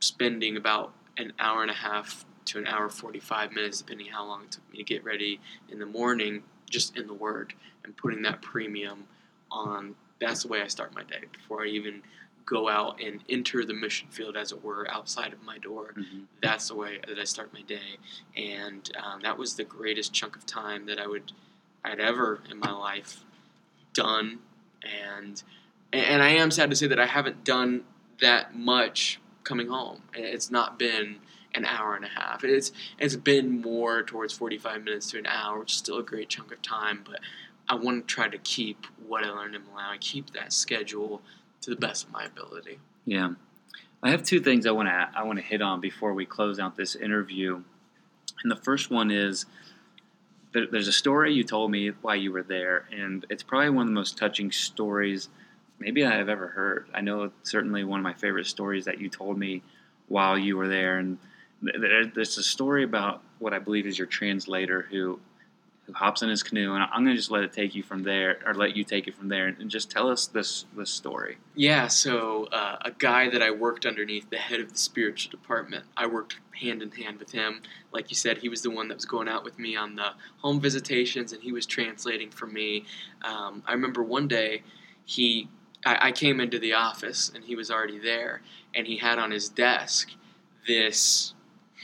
spending 0.00 0.58
about 0.58 0.92
an 1.16 1.32
hour 1.38 1.62
and 1.62 1.70
a 1.70 1.74
half 1.74 2.26
to 2.44 2.58
an 2.58 2.66
hour 2.66 2.90
45 2.90 3.52
minutes, 3.52 3.78
depending 3.78 4.08
how 4.08 4.26
long 4.26 4.42
it 4.42 4.50
took 4.50 4.70
me 4.70 4.76
to 4.80 4.84
get 4.84 5.02
ready 5.02 5.40
in 5.70 5.78
the 5.78 5.86
morning, 5.86 6.42
just 6.68 6.94
in 6.98 7.06
the 7.06 7.14
Word 7.14 7.54
and 7.84 7.96
putting 7.96 8.20
that 8.22 8.42
premium 8.42 9.04
on. 9.50 9.94
That's 10.20 10.42
the 10.42 10.48
way 10.48 10.60
I 10.60 10.66
start 10.66 10.94
my 10.94 11.04
day 11.04 11.24
before 11.32 11.62
I 11.62 11.68
even 11.68 12.02
go 12.44 12.68
out 12.68 13.00
and 13.00 13.22
enter 13.28 13.64
the 13.64 13.74
mission 13.74 14.08
field, 14.08 14.36
as 14.36 14.52
it 14.52 14.62
were, 14.64 14.90
outside 14.90 15.32
of 15.32 15.42
my 15.42 15.58
door 15.58 15.94
Mhm. 15.96 16.26
that's 16.40 16.68
the 16.68 16.74
way 16.74 17.00
that 17.06 17.18
I 17.18 17.24
start 17.24 17.52
my 17.52 17.62
day, 17.62 17.98
and 18.36 18.90
um, 18.96 19.20
that 19.22 19.38
was 19.38 19.54
the 19.56 19.64
greatest 19.64 20.12
chunk 20.12 20.36
of 20.36 20.44
time 20.46 20.86
that 20.86 20.98
I 21.00 21.06
would 21.06 21.32
I'd 21.84 22.00
ever 22.00 22.42
in 22.50 22.58
my 22.58 22.70
life 22.70 23.24
done, 23.92 24.40
and 24.82 25.42
and 25.92 26.22
I 26.22 26.30
am 26.30 26.50
sad 26.50 26.70
to 26.70 26.76
say 26.76 26.86
that 26.86 26.98
I 26.98 27.06
haven't 27.06 27.44
done 27.44 27.84
that 28.20 28.54
much 28.56 29.20
coming 29.44 29.68
home. 29.68 30.02
It's 30.14 30.50
not 30.50 30.78
been 30.78 31.20
an 31.54 31.66
hour 31.66 31.94
and 31.94 32.04
a 32.04 32.08
half. 32.08 32.44
It's 32.44 32.72
it's 32.98 33.16
been 33.16 33.60
more 33.60 34.02
towards 34.02 34.32
forty 34.32 34.58
five 34.58 34.82
minutes 34.84 35.10
to 35.10 35.18
an 35.18 35.26
hour, 35.26 35.58
which 35.60 35.72
is 35.72 35.78
still 35.78 35.98
a 35.98 36.02
great 36.02 36.28
chunk 36.28 36.52
of 36.52 36.62
time, 36.62 37.02
but 37.04 37.20
I 37.68 37.74
want 37.74 38.06
to 38.08 38.14
try 38.14 38.28
to 38.28 38.38
keep 38.38 38.86
what 39.06 39.24
I 39.24 39.30
learned 39.30 39.54
in 39.54 39.62
Malawi, 39.62 40.00
keep 40.00 40.30
that 40.32 40.52
schedule 40.52 41.22
to 41.62 41.70
the 41.70 41.76
best 41.76 42.04
of 42.04 42.12
my 42.12 42.24
ability. 42.24 42.78
Yeah, 43.04 43.34
I 44.02 44.10
have 44.10 44.22
two 44.22 44.40
things 44.40 44.66
I 44.66 44.72
want 44.72 44.88
to 44.88 45.08
I 45.14 45.22
want 45.24 45.38
to 45.38 45.44
hit 45.44 45.62
on 45.62 45.80
before 45.80 46.12
we 46.14 46.26
close 46.26 46.58
out 46.58 46.76
this 46.76 46.94
interview, 46.94 47.62
and 48.42 48.50
the 48.50 48.56
first 48.56 48.90
one 48.90 49.10
is 49.10 49.46
there, 50.52 50.66
there's 50.66 50.88
a 50.88 50.92
story 50.92 51.32
you 51.32 51.44
told 51.44 51.70
me 51.70 51.88
while 52.02 52.16
you 52.16 52.32
were 52.32 52.42
there, 52.42 52.86
and 52.92 53.24
it's 53.30 53.42
probably 53.42 53.70
one 53.70 53.82
of 53.82 53.88
the 53.88 53.94
most 53.94 54.18
touching 54.18 54.52
stories 54.52 55.28
maybe 55.78 56.04
I 56.04 56.16
have 56.16 56.28
ever 56.28 56.48
heard. 56.48 56.86
I 56.94 57.00
know 57.00 57.24
it's 57.24 57.50
certainly 57.50 57.82
one 57.82 57.98
of 57.98 58.04
my 58.04 58.14
favorite 58.14 58.46
stories 58.46 58.84
that 58.84 59.00
you 59.00 59.08
told 59.08 59.38
me 59.38 59.62
while 60.08 60.38
you 60.38 60.56
were 60.56 60.68
there, 60.68 60.98
and 60.98 61.18
th- 61.62 61.76
there, 61.80 62.06
there's 62.06 62.38
a 62.38 62.42
story 62.42 62.84
about 62.84 63.22
what 63.38 63.52
I 63.52 63.58
believe 63.58 63.86
is 63.86 63.98
your 63.98 64.06
translator 64.06 64.82
who 64.82 65.18
who 65.86 65.92
hops 65.92 66.22
in 66.22 66.28
his 66.28 66.42
canoe, 66.42 66.74
and 66.74 66.84
I'm 66.84 67.04
going 67.04 67.14
to 67.14 67.16
just 67.16 67.30
let 67.30 67.42
it 67.42 67.52
take 67.52 67.74
you 67.74 67.82
from 67.82 68.04
there, 68.04 68.38
or 68.46 68.54
let 68.54 68.76
you 68.76 68.84
take 68.84 69.08
it 69.08 69.14
from 69.14 69.28
there, 69.28 69.48
and 69.48 69.68
just 69.68 69.90
tell 69.90 70.08
us 70.08 70.26
this 70.26 70.66
this 70.76 70.90
story. 70.90 71.38
Yeah, 71.54 71.88
so 71.88 72.44
uh, 72.52 72.78
a 72.82 72.92
guy 72.92 73.28
that 73.30 73.42
I 73.42 73.50
worked 73.50 73.84
underneath, 73.84 74.30
the 74.30 74.36
head 74.36 74.60
of 74.60 74.72
the 74.72 74.78
spiritual 74.78 75.30
department, 75.30 75.84
I 75.96 76.06
worked 76.06 76.36
hand 76.52 76.82
in 76.82 76.90
hand 76.92 77.18
with 77.18 77.32
him. 77.32 77.62
Like 77.92 78.10
you 78.10 78.16
said, 78.16 78.38
he 78.38 78.48
was 78.48 78.62
the 78.62 78.70
one 78.70 78.88
that 78.88 78.94
was 78.94 79.04
going 79.04 79.28
out 79.28 79.44
with 79.44 79.58
me 79.58 79.76
on 79.76 79.96
the 79.96 80.12
home 80.38 80.60
visitations, 80.60 81.32
and 81.32 81.42
he 81.42 81.52
was 81.52 81.66
translating 81.66 82.30
for 82.30 82.46
me. 82.46 82.84
Um, 83.22 83.62
I 83.66 83.72
remember 83.72 84.02
one 84.02 84.28
day 84.28 84.62
he, 85.04 85.48
I, 85.84 86.08
I 86.08 86.12
came 86.12 86.40
into 86.40 86.58
the 86.60 86.74
office, 86.74 87.32
and 87.34 87.42
he 87.44 87.56
was 87.56 87.70
already 87.70 87.98
there, 87.98 88.42
and 88.74 88.86
he 88.86 88.96
had 88.98 89.18
on 89.18 89.32
his 89.32 89.48
desk 89.48 90.10
this, 90.66 91.34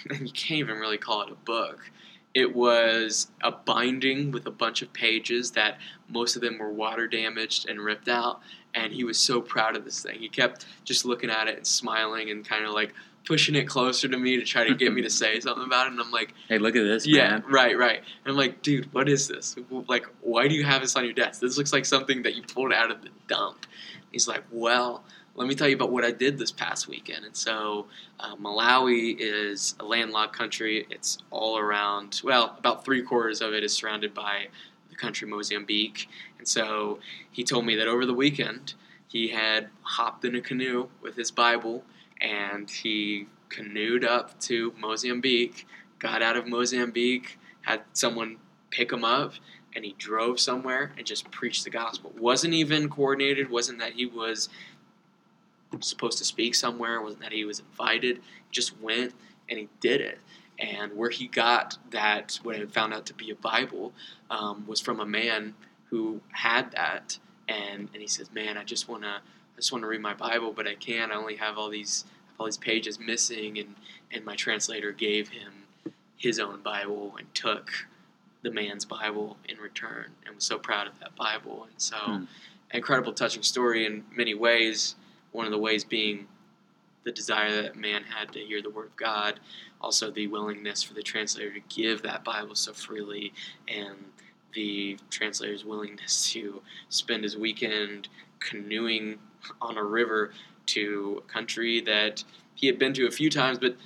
and 0.09 0.21
you 0.27 0.33
can't 0.33 0.61
even 0.61 0.77
really 0.79 0.99
call 0.99 1.23
it 1.23 1.33
a 1.33 1.35
book. 1.35 1.91
It 2.39 2.55
was 2.55 3.27
a 3.43 3.51
binding 3.51 4.31
with 4.31 4.47
a 4.47 4.51
bunch 4.53 4.81
of 4.81 4.93
pages 4.93 5.51
that 5.53 5.79
most 6.09 6.37
of 6.37 6.43
them 6.43 6.57
were 6.59 6.73
water 6.73 7.09
damaged 7.09 7.69
and 7.69 7.81
ripped 7.81 8.09
out 8.09 8.41
and 8.75 8.93
he 8.93 9.03
was 9.03 9.19
so 9.19 9.41
proud 9.41 9.75
of 9.75 9.85
this 9.85 10.03
thing. 10.03 10.21
He 10.21 10.29
kept 10.29 10.67
just 10.85 11.05
looking 11.05 11.31
at 11.31 11.49
it 11.49 11.57
and 11.57 11.67
smiling 11.67 12.31
and 12.31 12.47
kind 12.47 12.65
of 12.65 12.73
like 12.73 12.95
pushing 13.25 13.57
it 13.57 13.67
closer 13.67 14.07
to 14.07 14.17
me 14.17 14.37
to 14.37 14.45
try 14.45 14.69
to 14.69 14.75
get 14.77 14.93
me 14.93 15.03
to 15.03 15.11
say 15.23 15.41
something 15.41 15.65
about 15.65 15.87
it. 15.89 15.93
And 15.93 16.01
I'm 16.01 16.13
like, 16.13 16.33
Hey, 16.49 16.59
look 16.59 16.77
at 16.77 16.85
this, 16.85 17.05
yeah, 17.05 17.31
man. 17.31 17.45
right, 17.49 17.77
right. 17.77 17.99
And 17.99 18.31
I'm 18.31 18.37
like, 18.37 18.63
dude, 18.63 18.93
what 18.93 19.09
is 19.09 19.27
this? 19.27 19.57
Like, 19.89 20.07
why 20.21 20.47
do 20.47 20.55
you 20.55 20.65
have 20.65 20.83
this 20.83 20.95
on 20.95 21.05
your 21.05 21.13
desk? 21.15 21.41
This 21.41 21.59
looks 21.59 21.73
like 21.73 21.87
something 21.87 22.23
that 22.23 22.37
you 22.37 22.43
pulled 22.43 22.73
out 22.73 22.93
of 22.93 23.03
the 23.03 23.09
dump. 23.27 23.67
He's 24.13 24.29
like, 24.29 24.45
well, 24.53 25.03
let 25.39 25.47
me 25.47 25.55
tell 25.55 25.69
you 25.69 25.77
about 25.77 25.93
what 25.93 26.05
I 26.05 26.11
did 26.11 26.37
this 26.37 26.51
past 26.51 26.89
weekend. 26.89 27.25
And 27.25 27.37
so, 27.37 27.87
uh, 28.19 28.35
Malawi 28.37 29.17
is 29.19 29.77
a 29.79 29.85
landlocked 29.85 30.37
country. 30.37 30.85
It's 30.91 31.19
all 31.31 31.57
around, 31.57 32.21
well, 32.25 32.57
about 32.59 32.85
three 32.85 33.03
quarters 33.03 33.41
of 33.41 33.55
it 33.55 33.63
is 33.63 33.73
surrounded 33.73 34.13
by 34.13 34.49
the 34.91 34.97
country 34.97 35.29
Mozambique. 35.29 36.09
And 36.39 36.49
so, 36.49 36.99
he 37.31 37.45
told 37.45 37.67
me 37.67 37.77
that 37.77 37.87
over 37.87 38.05
the 38.05 38.15
weekend, 38.15 38.75
he 39.07 39.29
had 39.29 39.69
hopped 39.83 40.25
in 40.25 40.35
a 40.35 40.41
canoe 40.41 40.89
with 41.01 41.15
his 41.15 41.31
Bible 41.31 41.85
and 42.21 42.69
he 42.69 43.29
canoed 43.49 44.05
up 44.05 44.39
to 44.41 44.75
Mozambique, 44.77 45.67
got 46.01 46.21
out 46.21 46.37
of 46.37 46.49
Mozambique, 46.49 47.39
had 47.63 47.83
someone 47.93 48.39
pick 48.71 48.93
him 48.93 49.05
up, 49.05 49.35
and 49.75 49.85
he 49.85 49.95
drove 49.99 50.41
somewhere 50.41 50.93
and 50.99 51.07
just 51.07 51.31
preached 51.31 51.63
the 51.63 51.71
gospel. 51.71 52.13
Wasn't 52.19 52.53
even 52.53 52.89
coordinated, 52.89 53.49
wasn't 53.49 53.79
that 53.79 53.93
he 53.93 54.05
was 54.05 54.49
supposed 55.81 56.19
to 56.19 56.25
speak 56.25 56.55
somewhere, 56.55 57.01
wasn't 57.03 57.23
that 57.23 57.33
he 57.33 57.45
was 57.45 57.61
invited. 57.61 58.17
He 58.17 58.51
just 58.53 58.79
went 58.81 59.15
and 59.49 59.59
he 59.59 59.69
did 59.81 60.01
it. 60.01 60.19
And 60.59 60.97
where 60.97 61.11
he 61.11 61.29
got 61.29 61.79
that, 61.91 62.39
what 62.43 62.57
I 62.57 62.67
found 62.67 62.93
out 62.93 63.07
to 63.07 63.15
be 63.15 63.31
a 63.31 63.35
Bible, 63.37 63.93
um, 64.31 64.65
was 64.67 64.81
from 64.81 64.99
a 65.01 65.07
man 65.07 65.55
who 65.91 66.21
had 66.33 66.73
that. 66.73 67.19
And, 67.49 67.89
and 67.93 68.03
he 68.03 68.09
says, 68.09 68.31
Man, 68.33 68.57
I 68.57 68.65
just 68.65 68.89
want 68.89 69.03
to. 69.05 69.09
I 69.19 69.61
just 69.61 69.73
want 69.73 69.83
to 69.83 69.89
read 69.89 70.01
my 70.01 70.15
Bible, 70.15 70.53
but 70.53 70.69
I 70.69 70.77
can't. 70.77 71.11
I 71.11 71.17
only 71.17 71.35
have 71.37 71.59
all 71.59 71.69
these 71.69 72.05
all 72.39 72.47
these 72.47 72.57
pages 72.57 73.01
missing, 73.01 73.59
and 73.59 73.75
and 74.13 74.25
my 74.25 74.37
translator 74.37 74.93
gave 74.93 75.31
him 75.31 75.53
his 76.17 76.39
own 76.39 76.61
Bible 76.63 77.15
and 77.19 77.33
took 77.35 77.71
the 78.43 78.53
man's 78.53 78.85
Bible 78.85 79.37
in 79.49 79.59
return, 79.59 80.13
and 80.25 80.35
was 80.37 80.45
so 80.45 80.59
proud 80.59 80.87
of 80.87 80.99
that 81.01 81.17
Bible. 81.17 81.65
And 81.65 81.81
so, 81.81 81.97
Hmm. 81.97 82.25
incredible, 82.73 83.13
touching 83.13 83.43
story 83.43 83.85
in 83.85 84.05
many 84.15 84.35
ways. 84.35 84.95
One 85.33 85.47
of 85.47 85.53
the 85.53 85.59
ways 85.59 85.85
being 85.85 86.27
the 87.05 87.13
desire 87.13 87.63
that 87.63 87.77
man 87.77 88.03
had 88.05 88.33
to 88.33 88.41
hear 88.41 88.61
the 88.61 88.71
word 88.71 88.87
of 88.87 88.97
God, 88.97 89.41
also 89.81 90.11
the 90.11 90.27
willingness 90.27 90.83
for 90.83 90.95
the 90.95 91.03
translator 91.03 91.53
to 91.53 91.61
give 91.69 92.03
that 92.03 92.25
Bible 92.25 92.55
so 92.55 92.73
freely, 92.73 93.33
and 93.67 93.97
the 94.55 94.99
translator's 95.11 95.65
willingness 95.65 96.31
to 96.33 96.63
spend 96.89 97.23
his 97.23 97.37
weekend 97.37 98.09
canoeing 98.41 99.19
on 99.61 99.77
a 99.77 99.85
river 99.85 100.33
to 100.67 101.23
a 101.25 101.33
country 101.33 101.81
that 101.81 102.25
he 102.55 102.67
had 102.67 102.79
been 102.79 102.93
to 102.95 103.07
a 103.07 103.11
few 103.11 103.31
times, 103.31 103.59
but 103.59 103.77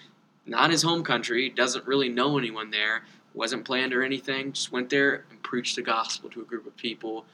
not 0.47 0.71
his 0.71 0.83
home 0.83 1.05
country, 1.05 1.49
doesn't 1.49 1.87
really 1.87 2.09
know 2.09 2.39
anyone 2.39 2.71
there, 2.71 3.05
wasn't 3.35 3.65
planned 3.65 3.93
or 3.93 4.03
anything, 4.03 4.53
just 4.53 4.73
went 4.73 4.91
there 4.91 5.25
and 5.31 5.43
preached 5.43 5.77
the 5.77 5.83
gospel 5.83 6.29
to 6.31 6.41
a 6.41 6.45
group 6.45 6.67
of 6.67 6.77
people, 6.77 7.25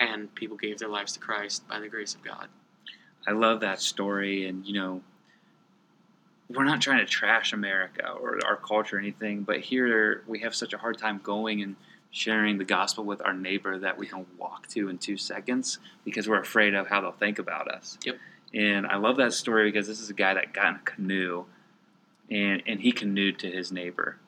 and 0.00 0.34
people 0.34 0.56
gave 0.56 0.78
their 0.78 0.88
lives 0.88 1.12
to 1.12 1.20
Christ 1.20 1.66
by 1.68 1.80
the 1.80 1.88
grace 1.88 2.14
of 2.14 2.22
God. 2.22 2.48
I 3.26 3.32
love 3.32 3.60
that 3.60 3.80
story, 3.80 4.46
and 4.46 4.64
you 4.66 4.74
know, 4.74 5.02
we're 6.48 6.64
not 6.64 6.80
trying 6.80 6.98
to 6.98 7.06
trash 7.06 7.52
America 7.52 8.08
or 8.08 8.38
our 8.46 8.56
culture 8.56 8.96
or 8.96 8.98
anything, 9.00 9.42
but 9.42 9.60
here 9.60 10.22
we 10.26 10.40
have 10.40 10.54
such 10.54 10.72
a 10.72 10.78
hard 10.78 10.96
time 10.98 11.20
going 11.22 11.60
and 11.62 11.76
sharing 12.12 12.56
the 12.56 12.64
gospel 12.64 13.04
with 13.04 13.20
our 13.26 13.34
neighbor 13.34 13.78
that 13.78 13.98
we 13.98 14.06
can 14.06 14.24
walk 14.38 14.66
to 14.68 14.88
in 14.88 14.96
two 14.96 15.16
seconds 15.16 15.78
because 16.04 16.28
we're 16.28 16.40
afraid 16.40 16.72
of 16.74 16.86
how 16.86 17.00
they'll 17.00 17.10
think 17.12 17.38
about 17.38 17.68
us. 17.68 17.98
Yep. 18.04 18.16
And 18.54 18.86
I 18.86 18.96
love 18.96 19.16
that 19.16 19.32
story 19.32 19.70
because 19.70 19.88
this 19.88 20.00
is 20.00 20.08
a 20.08 20.14
guy 20.14 20.32
that 20.34 20.52
got 20.54 20.68
in 20.68 20.74
a 20.76 20.78
canoe, 20.84 21.44
and 22.30 22.62
and 22.66 22.80
he 22.80 22.92
canoed 22.92 23.38
to 23.40 23.50
his 23.50 23.72
neighbor 23.72 24.18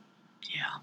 Yeah. 0.42 0.78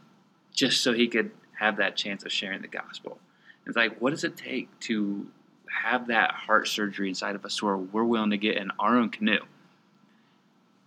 just 0.54 0.82
so 0.82 0.94
he 0.94 1.08
could 1.08 1.32
have 1.60 1.78
that 1.78 1.96
chance 1.98 2.24
of 2.24 2.32
sharing 2.32 2.62
the 2.62 2.68
gospel. 2.68 3.20
It's 3.68 3.76
like, 3.76 4.00
what 4.00 4.12
does 4.12 4.24
it 4.24 4.38
take 4.38 4.78
to 4.82 5.28
have 5.70 6.08
that 6.08 6.32
heart 6.32 6.68
surgery 6.68 7.10
inside 7.10 7.36
of 7.36 7.46
us 7.46 7.62
where 7.62 7.78
we're 7.78 8.04
willing 8.04 8.32
to 8.32 8.38
get 8.38 8.58
in 8.58 8.72
our 8.80 8.98
own 8.98 9.10
canoe 9.10 9.40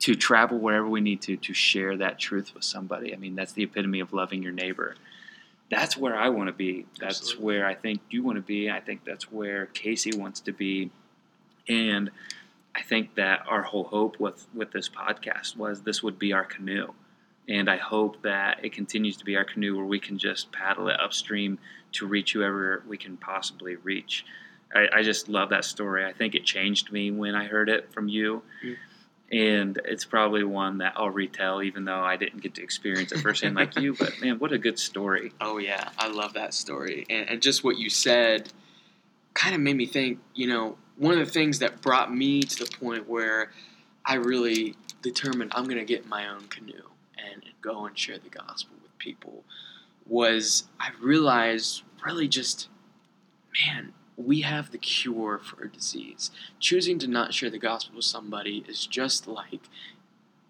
to 0.01 0.15
travel 0.15 0.59
wherever 0.59 0.89
we 0.89 1.01
need 1.01 1.21
to 1.23 1.37
to 1.37 1.55
share 1.55 1.97
that 1.97 2.19
truth 2.19 2.55
with 2.55 2.65
somebody? 2.65 3.13
I 3.13 3.17
mean, 3.17 3.35
that's 3.35 3.53
the 3.53 3.65
epitome 3.65 4.01
of 4.01 4.13
loving 4.13 4.43
your 4.43 4.53
neighbor. 4.53 4.95
That's 5.71 5.97
where 5.97 6.17
I 6.17 6.31
want 6.31 6.49
to 6.49 6.53
be. 6.53 6.87
That's 6.99 7.21
Absolutely. 7.21 7.45
where 7.45 7.67
I 7.67 7.75
think 7.75 8.01
you 8.11 8.23
want 8.23 8.37
to 8.37 8.43
be. 8.43 8.71
I 8.71 8.81
think 8.81 9.05
that's 9.05 9.31
where 9.31 9.67
Casey 9.67 10.17
wants 10.17 10.41
to 10.41 10.53
be. 10.53 10.91
And 11.69 12.11
I 12.75 12.83
think 12.83 13.17
that 13.17 13.45
our 13.49 13.63
whole 13.63 13.85
hope 13.85 14.21
with 14.21 14.47
with 14.55 14.71
this 14.71 14.89
podcast 14.89 15.57
was 15.57 15.83
this 15.83 16.03
would 16.03 16.19
be 16.19 16.33
our 16.33 16.45
canoe, 16.45 16.93
and 17.49 17.69
I 17.69 17.77
hope 17.77 18.23
that 18.23 18.65
it 18.65 18.73
continues 18.73 19.17
to 19.17 19.25
be 19.25 19.37
our 19.37 19.45
canoe 19.45 19.77
where 19.77 19.85
we 19.85 19.99
can 19.99 20.17
just 20.17 20.53
paddle 20.53 20.89
it 20.89 21.01
upstream 21.01 21.59
to 21.93 22.07
reach 22.07 22.33
whoever 22.35 22.85
we 22.87 22.97
can 22.97 23.17
possibly 23.17 23.77
reach. 23.77 24.25
I, 24.75 24.99
I 24.99 25.03
just 25.03 25.29
love 25.29 25.51
that 25.51 25.65
story. 25.65 26.05
I 26.05 26.13
think 26.13 26.35
it 26.35 26.45
changed 26.45 26.93
me 26.93 27.11
when 27.11 27.35
I 27.35 27.47
heard 27.47 27.69
it 27.69 27.93
from 27.93 28.09
you. 28.09 28.43
Mm. 28.65 28.77
And 29.31 29.81
it's 29.85 30.07
probably 30.07 30.43
one 30.43 30.79
that 30.79 30.95
I'll 30.97 31.11
retell, 31.11 31.63
even 31.63 31.85
though 31.85 32.01
I 32.01 32.17
didn't 32.17 32.41
get 32.43 32.55
to 32.55 32.63
experience 32.63 33.13
it 33.13 33.19
firsthand 33.19 33.57
like 33.57 33.79
you. 33.79 33.95
But 33.95 34.21
man, 34.23 34.39
what 34.39 34.53
a 34.53 34.59
good 34.59 34.79
story! 34.79 35.33
Oh 35.41 35.59
yeah, 35.59 35.91
I 35.99 36.09
love 36.09 36.33
that 36.35 36.55
story, 36.55 37.05
and, 37.11 37.29
and 37.29 37.43
just 37.43 37.63
what 37.63 37.77
you 37.77 37.91
said 37.91 38.51
kind 39.35 39.55
of 39.55 39.61
made 39.61 39.77
me 39.77 39.85
think. 39.85 40.21
You 40.35 40.47
know, 40.47 40.79
one 40.97 41.19
of 41.19 41.27
the 41.27 41.31
things 41.31 41.59
that 41.59 41.83
brought 41.83 42.15
me 42.15 42.41
to 42.41 42.65
the 42.65 42.71
point 42.79 43.07
where 43.07 43.51
I 44.05 44.15
really 44.15 44.77
determined 45.03 45.53
I'm 45.55 45.65
going 45.65 45.77
to 45.77 45.85
get 45.85 46.07
my 46.07 46.29
own 46.29 46.49
canoe 46.49 46.89
and, 47.19 47.45
and 47.45 47.55
go 47.61 47.85
and 47.85 47.99
share 47.99 48.19
the 48.19 48.31
gospel 48.31 48.77
with 48.83 48.97
people 48.99 49.45
was 50.07 50.65
I 50.81 50.91
realized 51.01 51.83
really 52.05 52.29
just, 52.29 52.69
man, 53.67 53.93
we 54.19 54.41
have 54.41 54.73
the 54.73 54.79
cure 54.79 55.39
for 55.39 55.63
a 55.65 55.69
disease. 55.69 56.31
Choosing 56.59 56.99
to 56.99 57.07
not 57.07 57.33
share 57.33 57.51
the 57.51 57.59
gospel 57.59 57.97
with 57.97 58.05
somebody 58.05 58.65
is 58.69 58.87
just 58.87 59.29
like 59.29 59.61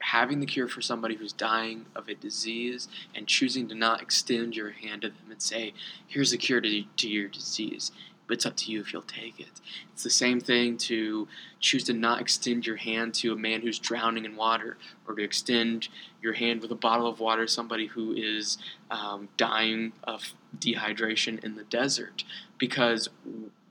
having 0.00 0.40
the 0.40 0.46
cure 0.46 0.68
for 0.68 0.81
somebody 0.81 1.16
who's 1.16 1.33
dying 1.33 1.85
of 1.94 2.09
a 2.09 2.14
disease 2.14 2.88
and 3.14 3.26
choosing 3.26 3.68
to 3.68 3.74
not 3.74 4.00
extend 4.00 4.57
your 4.57 4.70
hand 4.70 5.02
to 5.02 5.09
them 5.09 5.31
and 5.31 5.42
say, 5.42 5.74
here's 6.07 6.31
the 6.31 6.38
cure 6.38 6.61
to, 6.61 6.83
to 6.96 7.09
your 7.09 7.28
disease 7.28 7.92
but 8.28 8.34
it's 8.34 8.46
up 8.46 8.56
to 8.56 8.70
you 8.70 8.80
if 8.80 8.92
you'll 8.92 9.02
take 9.02 9.40
it. 9.40 9.48
It's 9.92 10.04
the 10.04 10.10
same 10.10 10.38
thing 10.38 10.76
to 10.78 11.26
choose 11.58 11.82
to 11.84 11.94
not 11.94 12.20
extend 12.20 12.66
your 12.66 12.76
hand 12.76 13.14
to 13.14 13.32
a 13.32 13.36
man 13.36 13.62
who's 13.62 13.78
drowning 13.78 14.24
in 14.24 14.36
water, 14.36 14.76
or 15.08 15.14
to 15.14 15.24
extend 15.24 15.88
your 16.22 16.34
hand 16.34 16.60
with 16.60 16.70
a 16.70 16.76
bottle 16.76 17.08
of 17.08 17.18
water 17.18 17.46
to 17.46 17.52
somebody 17.52 17.86
who 17.86 18.12
is 18.12 18.58
um, 18.90 19.28
dying 19.36 19.92
of 20.04 20.34
dehydration 20.56 21.42
in 21.42 21.56
the 21.56 21.64
desert. 21.64 22.22
Because 22.58 23.08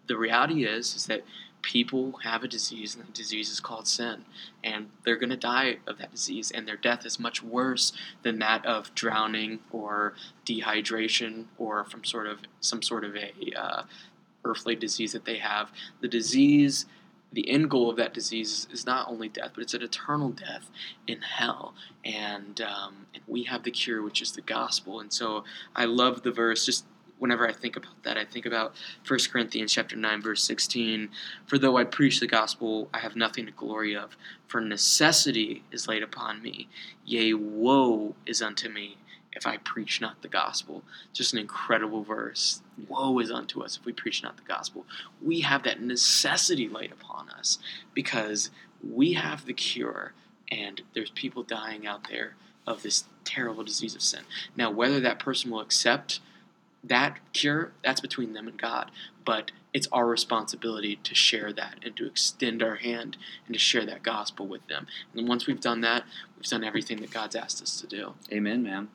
the 0.07 0.17
reality 0.17 0.65
is, 0.65 0.95
is 0.95 1.05
that 1.05 1.23
people 1.61 2.13
have 2.23 2.43
a 2.43 2.47
disease, 2.47 2.95
and 2.95 3.05
the 3.05 3.11
disease 3.11 3.49
is 3.49 3.59
called 3.59 3.87
sin, 3.87 4.23
and 4.63 4.89
they're 5.03 5.17
going 5.17 5.29
to 5.29 5.37
die 5.37 5.77
of 5.85 5.97
that 5.97 6.11
disease, 6.11 6.49
and 6.51 6.67
their 6.67 6.77
death 6.77 7.05
is 7.05 7.19
much 7.19 7.43
worse 7.43 7.91
than 8.23 8.39
that 8.39 8.65
of 8.65 8.93
drowning 8.95 9.59
or 9.71 10.13
dehydration 10.45 11.45
or 11.57 11.83
from 11.83 12.03
sort 12.03 12.27
of 12.27 12.39
some 12.61 12.81
sort 12.81 13.03
of 13.03 13.15
a 13.15 13.33
uh, 13.55 13.83
earthly 14.47 14.75
disease 14.75 15.13
that 15.13 15.25
they 15.25 15.37
have. 15.37 15.71
The 16.01 16.07
disease, 16.07 16.85
the 17.31 17.49
end 17.49 17.69
goal 17.69 17.89
of 17.89 17.97
that 17.97 18.13
disease 18.13 18.67
is 18.71 18.85
not 18.85 19.09
only 19.09 19.29
death, 19.29 19.51
but 19.53 19.63
it's 19.63 19.73
an 19.73 19.83
eternal 19.83 20.29
death 20.29 20.69
in 21.05 21.21
hell. 21.21 21.73
And, 22.05 22.61
um, 22.61 23.07
and 23.13 23.23
we 23.27 23.43
have 23.43 23.63
the 23.63 23.71
cure, 23.71 24.01
which 24.01 24.21
is 24.21 24.31
the 24.31 24.41
gospel. 24.41 24.99
And 24.99 25.11
so 25.11 25.43
I 25.75 25.85
love 25.85 26.23
the 26.23 26.31
verse. 26.31 26.65
Just 26.65 26.85
whenever 27.19 27.47
I 27.47 27.51
think 27.51 27.75
about 27.75 28.03
that, 28.03 28.17
I 28.17 28.25
think 28.25 28.45
about 28.45 28.73
1 29.07 29.19
Corinthians 29.31 29.73
chapter 29.73 29.95
9, 29.95 30.21
verse 30.21 30.43
16. 30.43 31.09
For 31.45 31.57
though 31.57 31.77
I 31.77 31.83
preach 31.83 32.19
the 32.19 32.27
gospel, 32.27 32.89
I 32.93 32.99
have 32.99 33.15
nothing 33.15 33.45
to 33.45 33.51
glory 33.51 33.95
of, 33.95 34.15
for 34.47 34.61
necessity 34.61 35.63
is 35.71 35.87
laid 35.87 36.03
upon 36.03 36.41
me. 36.41 36.69
Yea, 37.05 37.33
woe 37.33 38.15
is 38.25 38.41
unto 38.41 38.69
me 38.69 38.97
if 39.37 39.45
I 39.45 39.57
preach 39.57 40.01
not 40.01 40.21
the 40.21 40.27
gospel. 40.27 40.83
Just 41.13 41.31
an 41.31 41.39
incredible 41.39 42.03
verse. 42.03 42.61
Woe 42.89 43.19
is 43.19 43.31
unto 43.31 43.61
us 43.61 43.77
if 43.77 43.85
we 43.85 43.93
preach 43.93 44.23
not 44.23 44.35
the 44.35 44.43
gospel. 44.43 44.85
We 45.21 45.41
have 45.41 45.63
that 45.63 45.81
necessity 45.81 46.67
laid 46.67 46.91
upon 46.91 47.29
us 47.29 47.59
because 47.93 48.49
we 48.83 49.13
have 49.13 49.45
the 49.45 49.53
cure, 49.53 50.13
and 50.51 50.81
there's 50.93 51.11
people 51.11 51.43
dying 51.43 51.85
out 51.85 52.09
there 52.09 52.35
of 52.65 52.81
this 52.83 53.05
terrible 53.23 53.63
disease 53.63 53.95
of 53.95 54.01
sin. 54.01 54.21
Now, 54.55 54.71
whether 54.71 54.99
that 54.99 55.19
person 55.19 55.51
will 55.51 55.61
accept 55.61 56.19
that 56.83 57.19
cure, 57.33 57.71
that's 57.83 58.01
between 58.01 58.33
them 58.33 58.47
and 58.47 58.57
God. 58.57 58.91
But 59.23 59.51
it's 59.73 59.87
our 59.91 60.07
responsibility 60.07 60.95
to 61.03 61.13
share 61.13 61.51
that 61.53 61.75
and 61.83 61.95
to 61.97 62.07
extend 62.07 62.63
our 62.63 62.75
hand 62.75 63.17
and 63.45 63.53
to 63.53 63.59
share 63.59 63.85
that 63.85 64.01
gospel 64.01 64.47
with 64.47 64.65
them. 64.67 64.87
And 65.13 65.27
once 65.27 65.45
we've 65.45 65.59
done 65.59 65.81
that, 65.81 66.03
we've 66.35 66.45
done 66.45 66.63
everything 66.63 67.01
that 67.01 67.11
God's 67.11 67.35
asked 67.35 67.61
us 67.61 67.79
to 67.81 67.87
do. 67.87 68.13
Amen, 68.31 68.63
man. 68.63 68.87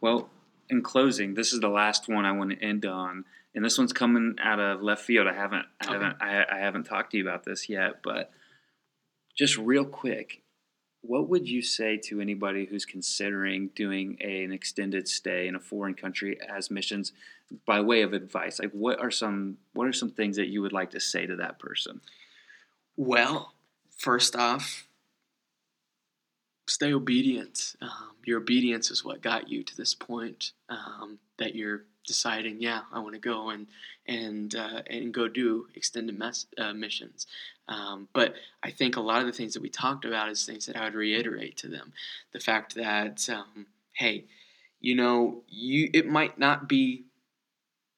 Well, 0.00 0.28
in 0.68 0.82
closing, 0.82 1.34
this 1.34 1.52
is 1.52 1.60
the 1.60 1.68
last 1.68 2.08
one 2.08 2.24
I 2.24 2.32
want 2.32 2.50
to 2.50 2.62
end 2.62 2.84
on, 2.84 3.24
and 3.54 3.64
this 3.64 3.78
one's 3.78 3.92
coming 3.92 4.36
out 4.42 4.60
of 4.60 4.82
left 4.82 5.02
field. 5.02 5.26
I 5.26 5.34
haven't, 5.34 5.66
I 5.80 5.84
okay. 5.84 5.92
haven't, 5.92 6.16
I, 6.20 6.44
I 6.50 6.58
haven't 6.58 6.84
talked 6.84 7.12
to 7.12 7.18
you 7.18 7.26
about 7.26 7.44
this 7.44 7.68
yet, 7.68 8.02
but 8.02 8.30
just 9.36 9.56
real 9.58 9.84
quick, 9.84 10.42
what 11.02 11.28
would 11.28 11.48
you 11.48 11.62
say 11.62 11.96
to 12.04 12.20
anybody 12.20 12.66
who's 12.66 12.84
considering 12.84 13.70
doing 13.74 14.16
a, 14.20 14.44
an 14.44 14.52
extended 14.52 15.08
stay 15.08 15.46
in 15.46 15.54
a 15.54 15.60
foreign 15.60 15.94
country 15.94 16.38
as 16.48 16.70
missions 16.70 17.12
by 17.64 17.80
way 17.80 18.02
of 18.02 18.12
advice 18.12 18.58
like 18.58 18.72
what 18.72 18.98
are 18.98 19.10
some 19.12 19.56
what 19.72 19.86
are 19.86 19.92
some 19.92 20.10
things 20.10 20.34
that 20.34 20.48
you 20.48 20.60
would 20.60 20.72
like 20.72 20.90
to 20.90 20.98
say 20.98 21.26
to 21.26 21.36
that 21.36 21.60
person 21.60 22.00
well 22.96 23.52
first 23.96 24.34
off 24.34 24.88
stay 26.68 26.92
obedient. 26.92 27.74
Um, 27.80 28.15
your 28.26 28.38
obedience 28.38 28.90
is 28.90 29.04
what 29.04 29.22
got 29.22 29.48
you 29.48 29.62
to 29.62 29.76
this 29.76 29.94
point 29.94 30.52
um, 30.68 31.18
that 31.38 31.54
you're 31.54 31.84
deciding, 32.06 32.60
yeah, 32.60 32.82
I 32.92 32.98
want 33.00 33.14
to 33.14 33.20
go 33.20 33.50
and 33.50 33.66
and 34.06 34.54
uh, 34.54 34.82
and 34.88 35.12
go 35.12 35.28
do 35.28 35.66
extended 35.74 36.18
mes- 36.18 36.46
uh, 36.58 36.72
missions. 36.72 37.26
Um, 37.68 38.08
but 38.12 38.34
I 38.62 38.70
think 38.70 38.96
a 38.96 39.00
lot 39.00 39.20
of 39.20 39.26
the 39.26 39.32
things 39.32 39.54
that 39.54 39.62
we 39.62 39.68
talked 39.68 40.04
about 40.04 40.28
is 40.28 40.44
things 40.44 40.66
that 40.66 40.76
I 40.76 40.84
would 40.84 40.94
reiterate 40.94 41.56
to 41.58 41.68
them. 41.68 41.92
The 42.32 42.40
fact 42.40 42.74
that, 42.76 43.28
um, 43.28 43.66
hey, 43.94 44.24
you 44.80 44.94
know, 44.94 45.42
you 45.48 45.90
it 45.92 46.06
might 46.06 46.38
not 46.38 46.68
be 46.68 47.04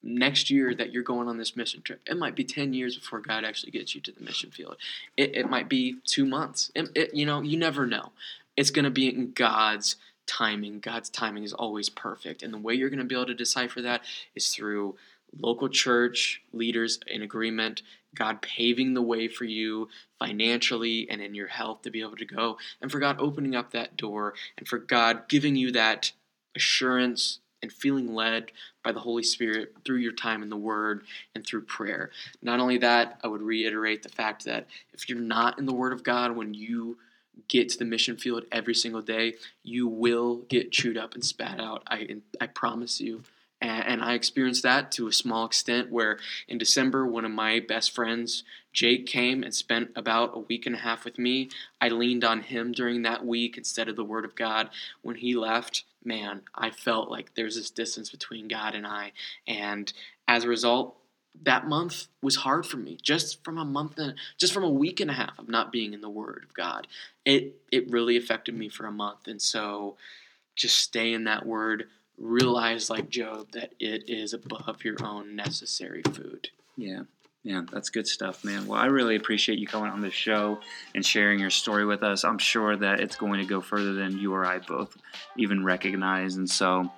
next 0.02 0.48
year 0.48 0.74
that 0.74 0.92
you're 0.92 1.02
going 1.02 1.28
on 1.28 1.38
this 1.38 1.56
mission 1.56 1.82
trip. 1.82 2.00
It 2.06 2.16
might 2.16 2.36
be 2.36 2.44
10 2.44 2.72
years 2.72 2.96
before 2.96 3.18
God 3.18 3.44
actually 3.44 3.72
gets 3.72 3.94
you 3.94 4.00
to 4.02 4.12
the 4.12 4.20
mission 4.20 4.50
field. 4.50 4.76
It, 5.16 5.34
it 5.34 5.50
might 5.50 5.68
be 5.68 5.96
two 6.06 6.24
months. 6.24 6.70
It, 6.74 6.88
it, 6.94 7.14
you 7.14 7.26
know, 7.26 7.42
you 7.42 7.58
never 7.58 7.84
know 7.84 8.12
it's 8.58 8.70
going 8.72 8.84
to 8.84 8.90
be 8.90 9.08
in 9.08 9.30
God's 9.32 9.94
timing. 10.28 10.78
God's 10.78 11.08
timing 11.10 11.42
is 11.42 11.52
always 11.52 11.88
perfect. 11.88 12.44
And 12.44 12.54
the 12.54 12.58
way 12.58 12.74
you're 12.74 12.90
going 12.90 13.00
to 13.00 13.04
be 13.04 13.16
able 13.16 13.26
to 13.26 13.34
decipher 13.34 13.82
that 13.82 14.02
is 14.36 14.54
through 14.54 14.96
local 15.36 15.68
church 15.68 16.42
leaders 16.52 17.00
in 17.06 17.22
agreement, 17.22 17.82
God 18.14 18.40
paving 18.40 18.94
the 18.94 19.02
way 19.02 19.28
for 19.28 19.44
you 19.44 19.88
financially 20.18 21.08
and 21.10 21.20
in 21.20 21.34
your 21.34 21.48
health 21.48 21.82
to 21.82 21.90
be 21.90 22.00
able 22.00 22.16
to 22.16 22.24
go, 22.24 22.58
and 22.80 22.90
for 22.90 22.98
God 22.98 23.16
opening 23.18 23.56
up 23.56 23.72
that 23.72 23.96
door, 23.96 24.34
and 24.56 24.66
for 24.66 24.78
God 24.78 25.28
giving 25.28 25.56
you 25.56 25.72
that 25.72 26.12
assurance 26.54 27.40
and 27.62 27.72
feeling 27.72 28.14
led 28.14 28.52
by 28.84 28.92
the 28.92 29.00
Holy 29.00 29.22
Spirit 29.22 29.74
through 29.84 29.96
your 29.96 30.12
time 30.12 30.42
in 30.42 30.48
the 30.48 30.56
Word 30.56 31.02
and 31.34 31.44
through 31.44 31.62
prayer. 31.62 32.10
Not 32.40 32.60
only 32.60 32.78
that, 32.78 33.20
I 33.22 33.28
would 33.28 33.42
reiterate 33.42 34.02
the 34.02 34.08
fact 34.08 34.44
that 34.44 34.66
if 34.92 35.08
you're 35.08 35.18
not 35.18 35.58
in 35.58 35.66
the 35.66 35.74
Word 35.74 35.92
of 35.92 36.04
God 36.04 36.36
when 36.36 36.54
you 36.54 36.98
get 37.46 37.68
to 37.70 37.78
the 37.78 37.84
mission 37.84 38.16
field 38.16 38.44
every 38.50 38.74
single 38.74 39.02
day, 39.02 39.34
you 39.62 39.86
will 39.86 40.36
get 40.48 40.72
chewed 40.72 40.96
up 40.96 41.14
and 41.14 41.24
spat 41.24 41.60
out. 41.60 41.82
I 41.86 42.16
I 42.40 42.46
promise 42.46 43.00
you. 43.00 43.22
And, 43.60 43.86
and 43.86 44.02
I 44.02 44.14
experienced 44.14 44.62
that 44.62 44.92
to 44.92 45.08
a 45.08 45.12
small 45.12 45.44
extent. 45.44 45.90
Where 45.90 46.18
in 46.46 46.58
December, 46.58 47.06
one 47.06 47.24
of 47.24 47.30
my 47.30 47.60
best 47.60 47.94
friends, 47.94 48.44
Jake, 48.72 49.06
came 49.06 49.42
and 49.42 49.54
spent 49.54 49.90
about 49.96 50.36
a 50.36 50.40
week 50.40 50.66
and 50.66 50.76
a 50.76 50.78
half 50.78 51.04
with 51.04 51.18
me. 51.18 51.50
I 51.80 51.88
leaned 51.88 52.24
on 52.24 52.42
him 52.42 52.72
during 52.72 53.02
that 53.02 53.26
week 53.26 53.56
instead 53.56 53.88
of 53.88 53.96
the 53.96 54.04
Word 54.04 54.24
of 54.24 54.36
God. 54.36 54.70
When 55.02 55.16
he 55.16 55.34
left, 55.34 55.84
man, 56.04 56.42
I 56.54 56.70
felt 56.70 57.10
like 57.10 57.34
there's 57.34 57.56
this 57.56 57.70
distance 57.70 58.10
between 58.10 58.48
God 58.48 58.74
and 58.74 58.86
I. 58.86 59.12
And 59.46 59.92
as 60.26 60.44
a 60.44 60.48
result, 60.48 60.96
that 61.42 61.66
month 61.66 62.06
was 62.22 62.36
hard 62.36 62.66
for 62.66 62.76
me 62.76 62.98
just 63.02 63.44
from 63.44 63.58
a 63.58 63.64
month 63.64 63.98
and 63.98 64.14
just 64.38 64.52
from 64.52 64.64
a 64.64 64.70
week 64.70 65.00
and 65.00 65.10
a 65.10 65.14
half 65.14 65.38
of 65.38 65.48
not 65.48 65.72
being 65.72 65.92
in 65.94 66.00
the 66.00 66.08
word 66.08 66.44
of 66.48 66.54
god. 66.54 66.86
It 67.24 67.56
it 67.70 67.90
really 67.90 68.16
affected 68.16 68.54
me 68.54 68.68
for 68.68 68.86
a 68.86 68.92
month 68.92 69.26
and 69.26 69.40
so 69.40 69.96
just 70.56 70.78
stay 70.78 71.12
in 71.12 71.24
that 71.24 71.46
word. 71.46 71.88
Realize 72.16 72.90
like 72.90 73.08
job 73.10 73.52
that 73.52 73.74
it 73.78 74.08
is 74.08 74.32
above 74.32 74.84
your 74.84 74.96
own 75.04 75.36
necessary 75.36 76.02
food. 76.02 76.48
Yeah. 76.76 77.02
Yeah 77.44 77.62
that's 77.70 77.90
good 77.90 78.08
stuff 78.08 78.44
man. 78.44 78.66
Well 78.66 78.80
i 78.80 78.86
really 78.86 79.16
appreciate 79.16 79.58
you 79.58 79.66
coming 79.66 79.90
on 79.90 80.00
the 80.00 80.10
show 80.10 80.60
and 80.94 81.04
sharing 81.04 81.38
your 81.38 81.50
story 81.50 81.86
with 81.86 82.02
us. 82.02 82.24
I'm 82.24 82.38
sure 82.38 82.76
that 82.76 83.00
it's 83.00 83.16
going 83.16 83.40
to 83.40 83.46
go 83.46 83.60
further 83.60 83.92
than 83.92 84.18
you 84.18 84.34
or 84.34 84.44
i 84.44 84.58
both 84.58 84.96
even 85.36 85.64
recognize 85.64 86.36
and 86.36 86.48
so 86.48 86.90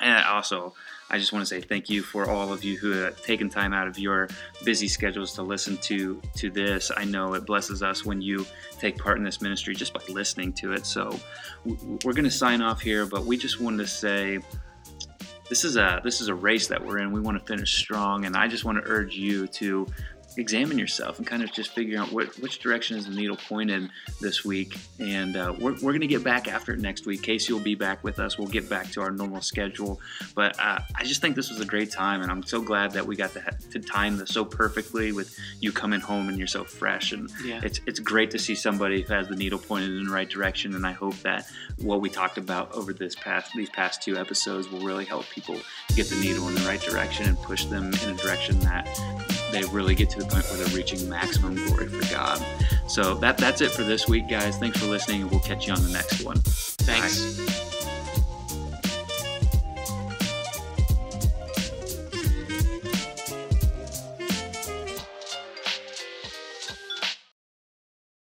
and 0.00 0.24
also 0.26 0.74
I 1.12 1.18
just 1.18 1.32
want 1.32 1.42
to 1.42 1.46
say 1.46 1.60
thank 1.60 1.90
you 1.90 2.02
for 2.02 2.28
all 2.28 2.52
of 2.52 2.64
you 2.64 2.78
who 2.78 2.92
have 2.92 3.22
taken 3.22 3.50
time 3.50 3.74
out 3.74 3.86
of 3.86 3.98
your 3.98 4.28
busy 4.64 4.88
schedules 4.88 5.34
to 5.34 5.42
listen 5.42 5.76
to 5.78 6.20
to 6.36 6.50
this. 6.50 6.90
I 6.96 7.04
know 7.04 7.34
it 7.34 7.44
blesses 7.44 7.82
us 7.82 8.04
when 8.04 8.22
you 8.22 8.46
take 8.78 8.96
part 8.96 9.18
in 9.18 9.24
this 9.24 9.42
ministry 9.42 9.74
just 9.74 9.92
by 9.92 10.00
listening 10.08 10.54
to 10.54 10.72
it. 10.72 10.86
So 10.86 11.20
we're 11.66 12.14
going 12.14 12.24
to 12.24 12.30
sign 12.30 12.62
off 12.62 12.80
here, 12.80 13.04
but 13.04 13.26
we 13.26 13.36
just 13.36 13.60
wanted 13.60 13.78
to 13.78 13.86
say 13.86 14.38
this 15.50 15.64
is 15.64 15.76
a 15.76 16.00
this 16.02 16.22
is 16.22 16.28
a 16.28 16.34
race 16.34 16.66
that 16.68 16.82
we're 16.82 16.98
in. 16.98 17.12
We 17.12 17.20
want 17.20 17.38
to 17.38 17.44
finish 17.44 17.76
strong, 17.76 18.24
and 18.24 18.34
I 18.34 18.48
just 18.48 18.64
want 18.64 18.78
to 18.78 18.84
urge 18.90 19.14
you 19.14 19.46
to 19.48 19.86
examine 20.38 20.78
yourself 20.78 21.18
and 21.18 21.26
kind 21.26 21.42
of 21.42 21.52
just 21.52 21.70
figure 21.72 21.98
out 22.00 22.10
what, 22.12 22.38
which 22.40 22.58
direction 22.60 22.96
is 22.96 23.06
the 23.06 23.14
needle 23.14 23.36
pointed 23.36 23.90
this 24.20 24.44
week. 24.44 24.78
And 24.98 25.36
uh, 25.36 25.52
we're, 25.58 25.72
we're 25.74 25.92
going 25.92 26.00
to 26.00 26.06
get 26.06 26.24
back 26.24 26.48
after 26.48 26.72
it 26.72 26.80
next 26.80 27.06
week. 27.06 27.22
Casey 27.22 27.52
will 27.52 27.60
be 27.60 27.74
back 27.74 28.02
with 28.02 28.18
us. 28.18 28.38
We'll 28.38 28.48
get 28.48 28.68
back 28.68 28.90
to 28.92 29.00
our 29.02 29.10
normal 29.10 29.40
schedule. 29.42 30.00
But 30.34 30.58
uh, 30.58 30.80
I 30.96 31.04
just 31.04 31.20
think 31.20 31.36
this 31.36 31.50
was 31.50 31.60
a 31.60 31.64
great 31.64 31.90
time, 31.90 32.22
and 32.22 32.30
I'm 32.30 32.42
so 32.42 32.60
glad 32.60 32.92
that 32.92 33.06
we 33.06 33.16
got 33.16 33.32
to, 33.34 33.42
to 33.72 33.78
time 33.78 34.16
this 34.16 34.30
so 34.30 34.44
perfectly 34.44 35.12
with 35.12 35.38
you 35.60 35.72
coming 35.72 36.00
home 36.00 36.28
and 36.28 36.38
you're 36.38 36.46
so 36.46 36.64
fresh. 36.64 37.12
And 37.12 37.30
Yeah. 37.44 37.60
it's 37.62 37.80
it's 37.86 37.98
great 38.00 38.30
to 38.32 38.38
see 38.38 38.54
somebody 38.54 39.02
who 39.02 39.12
has 39.12 39.28
the 39.28 39.36
needle 39.36 39.58
pointed 39.58 39.90
in 39.90 40.04
the 40.04 40.10
right 40.12 40.28
direction. 40.28 40.74
And 40.74 40.86
I 40.86 40.92
hope 40.92 41.16
that 41.22 41.46
what 41.78 42.00
we 42.00 42.08
talked 42.08 42.38
about 42.38 42.72
over 42.72 42.92
this 42.92 43.14
past 43.14 43.52
these 43.54 43.70
past 43.70 44.02
two 44.02 44.16
episodes 44.16 44.70
will 44.70 44.80
really 44.80 45.04
help 45.04 45.28
people 45.30 45.56
get 45.94 46.08
the 46.08 46.16
needle 46.16 46.48
in 46.48 46.54
the 46.54 46.60
right 46.62 46.80
direction 46.80 47.26
and 47.28 47.36
push 47.42 47.64
them 47.66 47.92
in 48.02 48.10
a 48.10 48.14
direction 48.14 48.58
that 48.60 48.86
they 49.52 49.64
really 49.64 49.94
get 49.94 50.10
to 50.10 50.18
the 50.18 50.24
point 50.24 50.44
where 50.46 50.56
they're 50.56 50.76
reaching 50.76 51.08
maximum 51.08 51.54
glory 51.54 51.88
for 51.88 52.12
God. 52.12 52.44
So 52.88 53.14
that 53.16 53.38
that's 53.38 53.60
it 53.60 53.70
for 53.70 53.82
this 53.84 54.08
week, 54.08 54.28
guys. 54.28 54.58
Thanks 54.58 54.78
for 54.78 54.86
listening, 54.86 55.22
and 55.22 55.30
we'll 55.30 55.40
catch 55.40 55.66
you 55.66 55.72
on 55.72 55.82
the 55.82 55.90
next 55.90 56.24
one. 56.24 56.38
Thanks. 56.38 57.36
Bye. 57.36 57.81